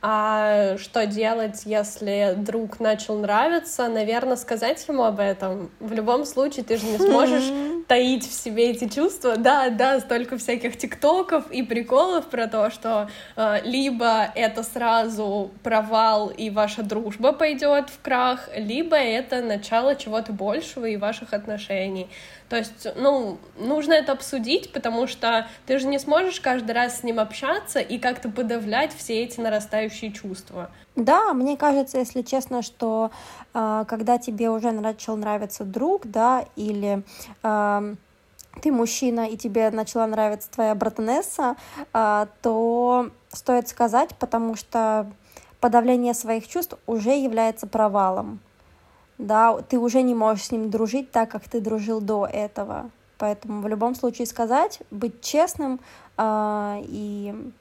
А 0.00 0.76
что 0.78 1.06
делать, 1.06 1.62
если 1.64 2.34
друг 2.36 2.78
начал 2.78 3.18
нравиться? 3.18 3.88
Наверное, 3.88 4.36
сказать 4.36 4.84
ему 4.86 5.02
об 5.02 5.18
этом. 5.18 5.70
В 5.80 5.92
любом 5.92 6.24
случае, 6.24 6.64
ты 6.64 6.76
же 6.76 6.86
не 6.86 6.98
сможешь 6.98 7.50
таить 7.88 8.28
в 8.28 8.32
себе 8.32 8.70
эти 8.70 8.88
чувства. 8.88 9.36
Да, 9.36 9.70
да, 9.70 9.98
столько 9.98 10.38
всяких 10.38 10.78
тиктоков 10.78 11.50
и 11.50 11.64
приколов 11.64 12.26
про 12.26 12.46
то, 12.46 12.70
что 12.70 13.10
э, 13.34 13.60
либо 13.64 14.30
это 14.36 14.62
сразу 14.62 15.50
провал 15.64 16.28
и 16.28 16.50
ваша 16.50 16.82
дружба 16.82 17.32
пойдет 17.32 17.90
в 17.90 18.00
крах, 18.00 18.48
либо 18.54 18.96
это 18.96 19.40
начало 19.40 19.96
чего-то 19.96 20.32
большего 20.32 20.84
и 20.84 20.96
ваших 20.96 21.32
отношений. 21.32 22.08
То 22.48 22.56
есть, 22.56 22.86
ну, 22.96 23.38
нужно 23.58 23.92
это 23.92 24.12
обсудить, 24.12 24.72
потому 24.72 25.06
что 25.06 25.48
ты 25.66 25.78
же 25.78 25.86
не 25.86 25.98
сможешь 25.98 26.40
каждый 26.40 26.72
раз 26.72 27.00
с 27.00 27.02
ним 27.02 27.20
общаться 27.20 27.78
и 27.78 27.98
как-то 27.98 28.30
подавлять 28.30 28.94
все 28.94 29.22
эти 29.22 29.38
нарастающие 29.38 29.87
чувства. 29.90 30.70
Да, 30.96 31.32
мне 31.34 31.56
кажется, 31.56 31.98
если 31.98 32.22
честно, 32.22 32.62
что 32.62 33.10
э, 33.54 33.84
когда 33.88 34.18
тебе 34.18 34.50
уже 34.50 34.72
начал 34.72 35.16
нравиться 35.16 35.64
друг, 35.64 36.06
да, 36.06 36.44
или 36.56 37.02
э, 37.42 37.94
ты 38.62 38.72
мужчина 38.72 39.28
и 39.28 39.36
тебе 39.36 39.70
начала 39.70 40.06
нравиться 40.06 40.50
твоя 40.50 40.74
братанесса, 40.74 41.56
э, 41.92 42.26
то 42.42 43.10
стоит 43.32 43.68
сказать, 43.68 44.14
потому 44.18 44.56
что 44.56 45.10
подавление 45.60 46.14
своих 46.14 46.48
чувств 46.48 46.76
уже 46.86 47.10
является 47.10 47.66
провалом 47.66 48.40
да, 49.18 49.60
ты 49.68 49.78
уже 49.78 50.02
не 50.02 50.14
можешь 50.14 50.46
с 50.46 50.50
ним 50.52 50.70
дружить 50.70 51.10
так, 51.10 51.30
как 51.30 51.48
ты 51.48 51.60
дружил 51.60 52.00
до 52.00 52.26
этого. 52.26 52.90
Поэтому 53.18 53.62
в 53.62 53.68
любом 53.68 53.96
случае 53.96 54.26
сказать, 54.26 54.80
быть 54.92 55.20
честным 55.20 55.80
э, 56.16 56.80
и 56.84 57.52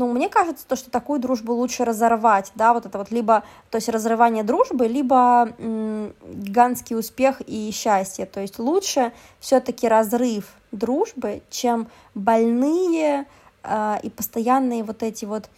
ну, 0.00 0.10
мне 0.10 0.30
кажется, 0.30 0.66
то, 0.66 0.76
что 0.76 0.90
такую 0.90 1.20
дружбу 1.20 1.52
лучше 1.52 1.84
разорвать, 1.84 2.52
да, 2.54 2.72
вот 2.72 2.86
это 2.86 2.96
вот 2.96 3.10
либо, 3.10 3.44
то 3.68 3.76
есть 3.76 3.90
разрывание 3.90 4.42
дружбы, 4.42 4.88
либо 4.88 5.52
м, 5.58 6.14
гигантский 6.26 6.96
успех 6.96 7.42
и 7.46 7.70
счастье, 7.70 8.24
то 8.24 8.40
есть 8.40 8.58
лучше 8.58 9.12
все-таки 9.40 9.86
разрыв 9.86 10.54
дружбы, 10.72 11.42
чем 11.50 11.88
больные 12.14 13.26
э, 13.62 13.96
и 14.02 14.08
постоянные 14.08 14.84
вот 14.84 15.02
эти 15.02 15.26
вот 15.26 15.50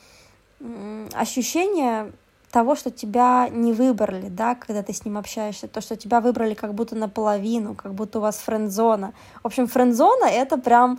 м, 0.61 1.09
ощущения 1.13 2.11
того, 2.51 2.75
что 2.75 2.91
тебя 2.91 3.49
не 3.49 3.73
выбрали, 3.73 4.29
да, 4.29 4.57
когда 4.57 4.83
ты 4.83 4.93
с 4.93 5.05
ним 5.05 5.19
общаешься, 5.19 5.69
то, 5.69 5.81
что 5.81 5.97
тебя 5.97 6.21
выбрали 6.21 6.55
как 6.55 6.75
будто 6.75 6.97
наполовину, 6.97 7.77
как 7.77 7.95
будто 7.95 8.19
у 8.19 8.23
вас 8.23 8.39
френдзона. 8.39 9.15
В 9.45 9.47
общем, 9.47 9.69
френдзона— 9.69 10.25
это 10.31 10.59
прям, 10.59 10.99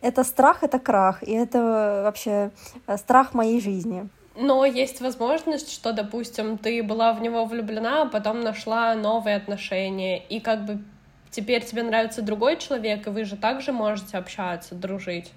это 0.00 0.24
страх, 0.24 0.62
это 0.62 0.78
крах, 0.78 1.22
и 1.22 1.32
это 1.32 2.02
вообще 2.04 2.50
э, 2.86 2.96
страх 2.96 3.34
моей 3.34 3.60
жизни. 3.60 4.08
Но 4.36 4.64
есть 4.64 5.00
возможность, 5.00 5.72
что, 5.72 5.92
допустим, 5.92 6.56
ты 6.56 6.82
была 6.82 7.12
в 7.12 7.20
него 7.20 7.44
влюблена, 7.44 8.02
а 8.02 8.06
потом 8.06 8.40
нашла 8.40 8.94
новые 8.94 9.36
отношения, 9.36 10.18
и 10.18 10.40
как 10.40 10.64
бы 10.64 10.78
теперь 11.30 11.64
тебе 11.64 11.82
нравится 11.82 12.22
другой 12.22 12.56
человек, 12.56 13.06
и 13.06 13.10
вы 13.10 13.24
же 13.24 13.36
также 13.36 13.72
можете 13.72 14.16
общаться, 14.16 14.74
дружить. 14.74 15.32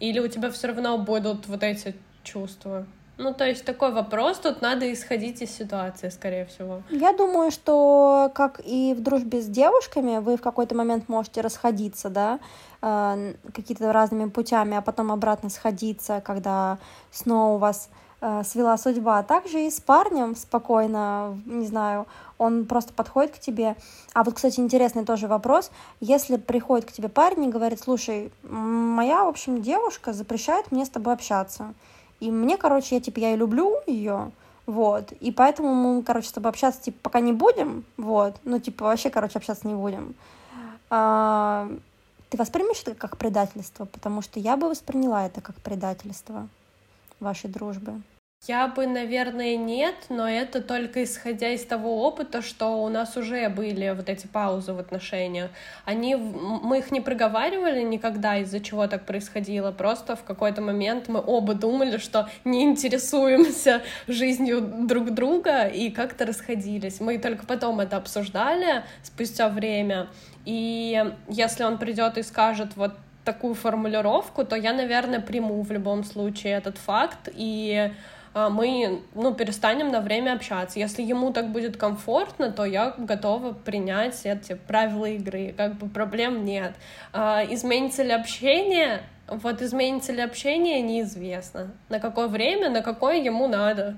Или 0.00 0.18
у 0.18 0.28
тебя 0.28 0.50
все 0.50 0.68
равно 0.68 0.98
будут 0.98 1.46
вот 1.46 1.62
эти 1.62 1.94
чувства? 2.22 2.86
Ну, 3.16 3.32
то 3.32 3.46
есть 3.46 3.64
такой 3.64 3.92
вопрос, 3.92 4.38
тут 4.38 4.60
надо 4.60 4.92
исходить 4.92 5.40
из 5.40 5.50
ситуации, 5.50 6.08
скорее 6.08 6.46
всего. 6.46 6.82
Я 6.90 7.12
думаю, 7.12 7.52
что, 7.52 8.30
как 8.34 8.60
и 8.64 8.92
в 8.94 9.02
дружбе 9.02 9.40
с 9.40 9.46
девушками, 9.46 10.18
вы 10.18 10.36
в 10.36 10.40
какой-то 10.40 10.74
момент 10.74 11.08
можете 11.08 11.40
расходиться, 11.40 12.08
да, 12.08 12.40
э, 12.82 13.34
какие-то 13.52 13.92
разными 13.92 14.28
путями, 14.28 14.76
а 14.76 14.82
потом 14.82 15.12
обратно 15.12 15.48
сходиться, 15.48 16.20
когда 16.24 16.78
снова 17.12 17.54
у 17.54 17.58
вас 17.58 17.88
э, 18.20 18.42
свела 18.42 18.76
судьба. 18.76 19.22
Также 19.22 19.66
и 19.66 19.70
с 19.70 19.80
парнем 19.80 20.34
спокойно, 20.34 21.40
не 21.46 21.66
знаю, 21.66 22.06
он 22.36 22.64
просто 22.66 22.92
подходит 22.92 23.36
к 23.36 23.38
тебе. 23.38 23.76
А 24.12 24.24
вот, 24.24 24.34
кстати, 24.34 24.58
интересный 24.58 25.04
тоже 25.04 25.28
вопрос. 25.28 25.70
Если 26.00 26.36
приходит 26.36 26.86
к 26.86 26.92
тебе 26.92 27.08
парень 27.08 27.44
и 27.44 27.50
говорит, 27.50 27.80
слушай, 27.80 28.32
моя, 28.42 29.24
в 29.24 29.28
общем, 29.28 29.62
девушка 29.62 30.12
запрещает 30.12 30.72
мне 30.72 30.84
с 30.84 30.90
тобой 30.90 31.14
общаться, 31.14 31.74
и 32.20 32.30
мне, 32.30 32.56
короче, 32.56 32.96
я, 32.96 33.00
типа, 33.00 33.18
я 33.18 33.34
и 33.34 33.36
люблю 33.36 33.76
ее, 33.86 34.30
вот, 34.66 35.12
и 35.12 35.30
поэтому 35.30 35.74
мы, 35.74 36.02
короче, 36.02 36.28
с 36.28 36.32
тобой 36.32 36.50
общаться, 36.50 36.82
типа, 36.82 36.98
пока 37.02 37.20
не 37.20 37.32
будем, 37.32 37.84
вот, 37.96 38.36
ну, 38.44 38.58
типа, 38.58 38.84
вообще, 38.84 39.10
короче, 39.10 39.38
общаться 39.38 39.66
не 39.66 39.74
будем. 39.74 40.14
А, 40.90 41.68
ты 42.30 42.36
воспримешь 42.36 42.82
это 42.82 42.94
как 42.94 43.16
предательство? 43.16 43.84
Потому 43.84 44.22
что 44.22 44.40
я 44.40 44.56
бы 44.56 44.68
восприняла 44.68 45.26
это 45.26 45.40
как 45.40 45.56
предательство 45.56 46.48
вашей 47.20 47.50
дружбы. 47.50 48.00
Я 48.46 48.68
бы, 48.68 48.86
наверное, 48.86 49.56
нет, 49.56 49.94
но 50.10 50.28
это 50.28 50.60
только 50.60 51.02
исходя 51.02 51.48
из 51.52 51.64
того 51.64 52.06
опыта, 52.06 52.42
что 52.42 52.82
у 52.82 52.90
нас 52.90 53.16
уже 53.16 53.48
были 53.48 53.94
вот 53.96 54.10
эти 54.10 54.26
паузы 54.26 54.74
в 54.74 54.78
отношениях. 54.78 55.50
Они, 55.86 56.14
мы 56.14 56.80
их 56.80 56.90
не 56.90 57.00
проговаривали 57.00 57.80
никогда, 57.80 58.36
из-за 58.36 58.60
чего 58.60 58.86
так 58.86 59.06
происходило. 59.06 59.72
Просто 59.72 60.14
в 60.14 60.24
какой-то 60.24 60.60
момент 60.60 61.08
мы 61.08 61.22
оба 61.24 61.54
думали, 61.54 61.96
что 61.96 62.28
не 62.44 62.64
интересуемся 62.64 63.80
жизнью 64.08 64.60
друг 64.60 65.14
друга 65.14 65.64
и 65.64 65.90
как-то 65.90 66.26
расходились. 66.26 67.00
Мы 67.00 67.16
только 67.16 67.46
потом 67.46 67.80
это 67.80 67.96
обсуждали 67.96 68.84
спустя 69.02 69.48
время. 69.48 70.08
И 70.44 71.02
если 71.30 71.64
он 71.64 71.78
придет 71.78 72.18
и 72.18 72.22
скажет 72.22 72.76
вот 72.76 72.92
такую 73.24 73.54
формулировку, 73.54 74.44
то 74.44 74.54
я, 74.54 74.74
наверное, 74.74 75.20
приму 75.20 75.62
в 75.62 75.72
любом 75.72 76.04
случае 76.04 76.52
этот 76.52 76.76
факт 76.76 77.30
и 77.32 77.90
мы 78.34 79.02
ну, 79.14 79.32
перестанем 79.32 79.90
на 79.90 80.00
время 80.00 80.34
общаться. 80.34 80.78
Если 80.78 81.02
ему 81.02 81.32
так 81.32 81.50
будет 81.50 81.76
комфортно, 81.76 82.50
то 82.50 82.64
я 82.64 82.94
готова 82.98 83.52
принять 83.52 84.20
эти 84.24 84.54
правила 84.54 85.06
игры, 85.06 85.54
как 85.56 85.76
бы 85.76 85.88
проблем 85.88 86.44
нет. 86.44 86.74
А, 87.12 87.44
изменится 87.48 88.02
ли 88.02 88.12
общение? 88.12 89.02
Вот 89.28 89.62
изменится 89.62 90.12
ли 90.12 90.20
общение, 90.20 90.82
неизвестно. 90.82 91.70
На 91.88 92.00
какое 92.00 92.26
время, 92.26 92.68
на 92.70 92.82
какое 92.82 93.16
ему 93.16 93.46
надо. 93.46 93.96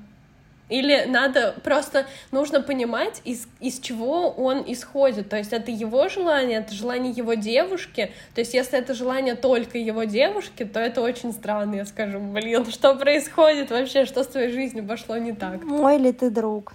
Или 0.69 1.05
надо 1.05 1.55
просто 1.63 2.07
нужно 2.33 2.61
понимать, 2.61 3.21
из, 3.25 3.47
из 3.61 3.79
чего 3.79 4.31
он 4.31 4.65
исходит. 4.67 5.29
То 5.29 5.37
есть 5.37 5.53
это 5.53 5.71
его 5.71 6.09
желание, 6.09 6.59
это 6.59 6.75
желание 6.75 7.13
его 7.13 7.35
девушки. 7.35 8.11
То 8.35 8.41
есть 8.41 8.55
если 8.55 8.79
это 8.79 8.95
желание 8.95 9.37
только 9.37 9.79
его 9.79 10.05
девушки, 10.05 10.65
то 10.65 10.81
это 10.81 11.03
очень 11.03 11.33
странно. 11.33 11.77
Я 11.77 11.85
скажу, 11.85 12.19
блин, 12.19 12.67
что 12.71 12.95
происходит 12.97 13.71
вообще, 13.71 14.05
что 14.07 14.25
с 14.25 14.27
твоей 14.27 14.51
жизнью 14.51 14.85
пошло 14.87 15.17
не 15.17 15.33
так? 15.33 15.63
Мой 15.63 15.99
ли 15.99 16.13
ты 16.13 16.31
друг? 16.31 16.73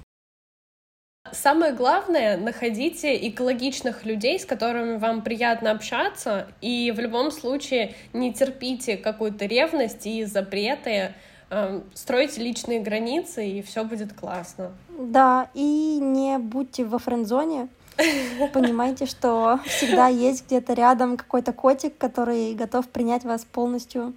Самое 1.32 1.72
главное, 1.74 2.36
находите 2.36 3.16
экологичных 3.30 4.06
людей, 4.06 4.40
с 4.40 4.46
которыми 4.46 4.98
вам 4.98 5.22
приятно 5.22 5.70
общаться, 5.70 6.48
и 6.62 6.92
в 6.92 7.00
любом 7.00 7.30
случае 7.30 7.94
не 8.12 8.34
терпите 8.34 8.98
какую-то 8.98 9.46
ревность 9.46 10.08
и 10.08 10.26
запреты, 10.26 11.14
Эм, 11.52 11.84
стройте 11.94 12.42
личные 12.42 12.80
границы, 12.80 13.46
и 13.46 13.62
все 13.62 13.84
будет 13.84 14.14
классно. 14.14 14.72
Да, 14.98 15.50
и 15.54 16.00
не 16.02 16.38
будьте 16.40 16.86
во 16.86 16.98
френдзоне. 16.98 17.68
Понимайте, 18.54 19.06
что 19.06 19.60
всегда 19.66 20.08
есть 20.08 20.46
где-то 20.48 20.74
рядом 20.74 21.18
какой-то 21.18 21.52
котик, 21.52 21.98
который 21.98 22.54
готов 22.54 22.88
принять 22.88 23.26
вас 23.26 23.44
полностью. 23.44 24.14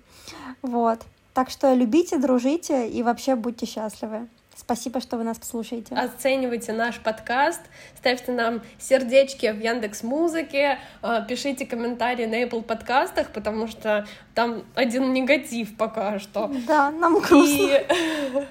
Вот. 0.63 1.01
Так 1.33 1.51
что 1.51 1.75
любите, 1.75 2.19
дружите 2.19 2.89
и 2.89 3.03
вообще 3.03 3.35
будьте 3.35 3.67
счастливы. 3.67 4.29
Спасибо, 4.57 5.01
что 5.01 5.17
вы 5.17 5.25
нас 5.25 5.39
послушаете. 5.39 5.95
Оценивайте 5.95 6.73
наш 6.73 7.01
подкаст, 7.01 7.61
ставьте 7.97 8.33
нам 8.33 8.63
сердечки 8.79 9.51
в 9.51 9.61
Яндекс 9.61 10.03
Музыке, 10.03 10.79
а, 11.03 11.23
пишите 11.23 11.67
комментарии 11.67 12.27
на 12.27 12.43
Apple 12.43 12.63
подкастах, 12.63 13.31
потому 13.31 13.67
что 13.67 14.07
там 14.35 14.63
один 14.75 15.13
негатив 15.13 15.77
пока 15.77 16.19
что. 16.21 16.51
Да, 16.67 16.91
нам 16.91 17.19
грустно. 17.21 17.67
И... 17.67 18.47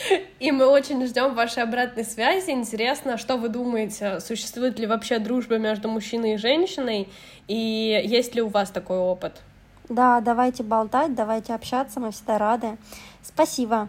И 0.40 0.52
мы 0.52 0.66
очень 0.66 1.06
ждем 1.06 1.34
вашей 1.34 1.62
обратной 1.62 2.04
связи. 2.04 2.50
Интересно, 2.50 3.18
что 3.18 3.36
вы 3.36 3.48
думаете, 3.48 4.20
существует 4.20 4.78
ли 4.78 4.86
вообще 4.86 5.18
дружба 5.18 5.58
между 5.58 5.88
мужчиной 5.88 6.34
и 6.34 6.36
женщиной, 6.38 7.08
и 7.46 8.02
есть 8.04 8.34
ли 8.34 8.42
у 8.42 8.48
вас 8.48 8.70
такой 8.70 8.98
опыт? 8.98 9.42
Да, 9.88 10.20
давайте 10.20 10.62
болтать, 10.62 11.14
давайте 11.14 11.52
общаться, 11.54 12.00
мы 12.00 12.12
всегда 12.12 12.38
рады. 12.38 12.78
Спасибо. 13.22 13.88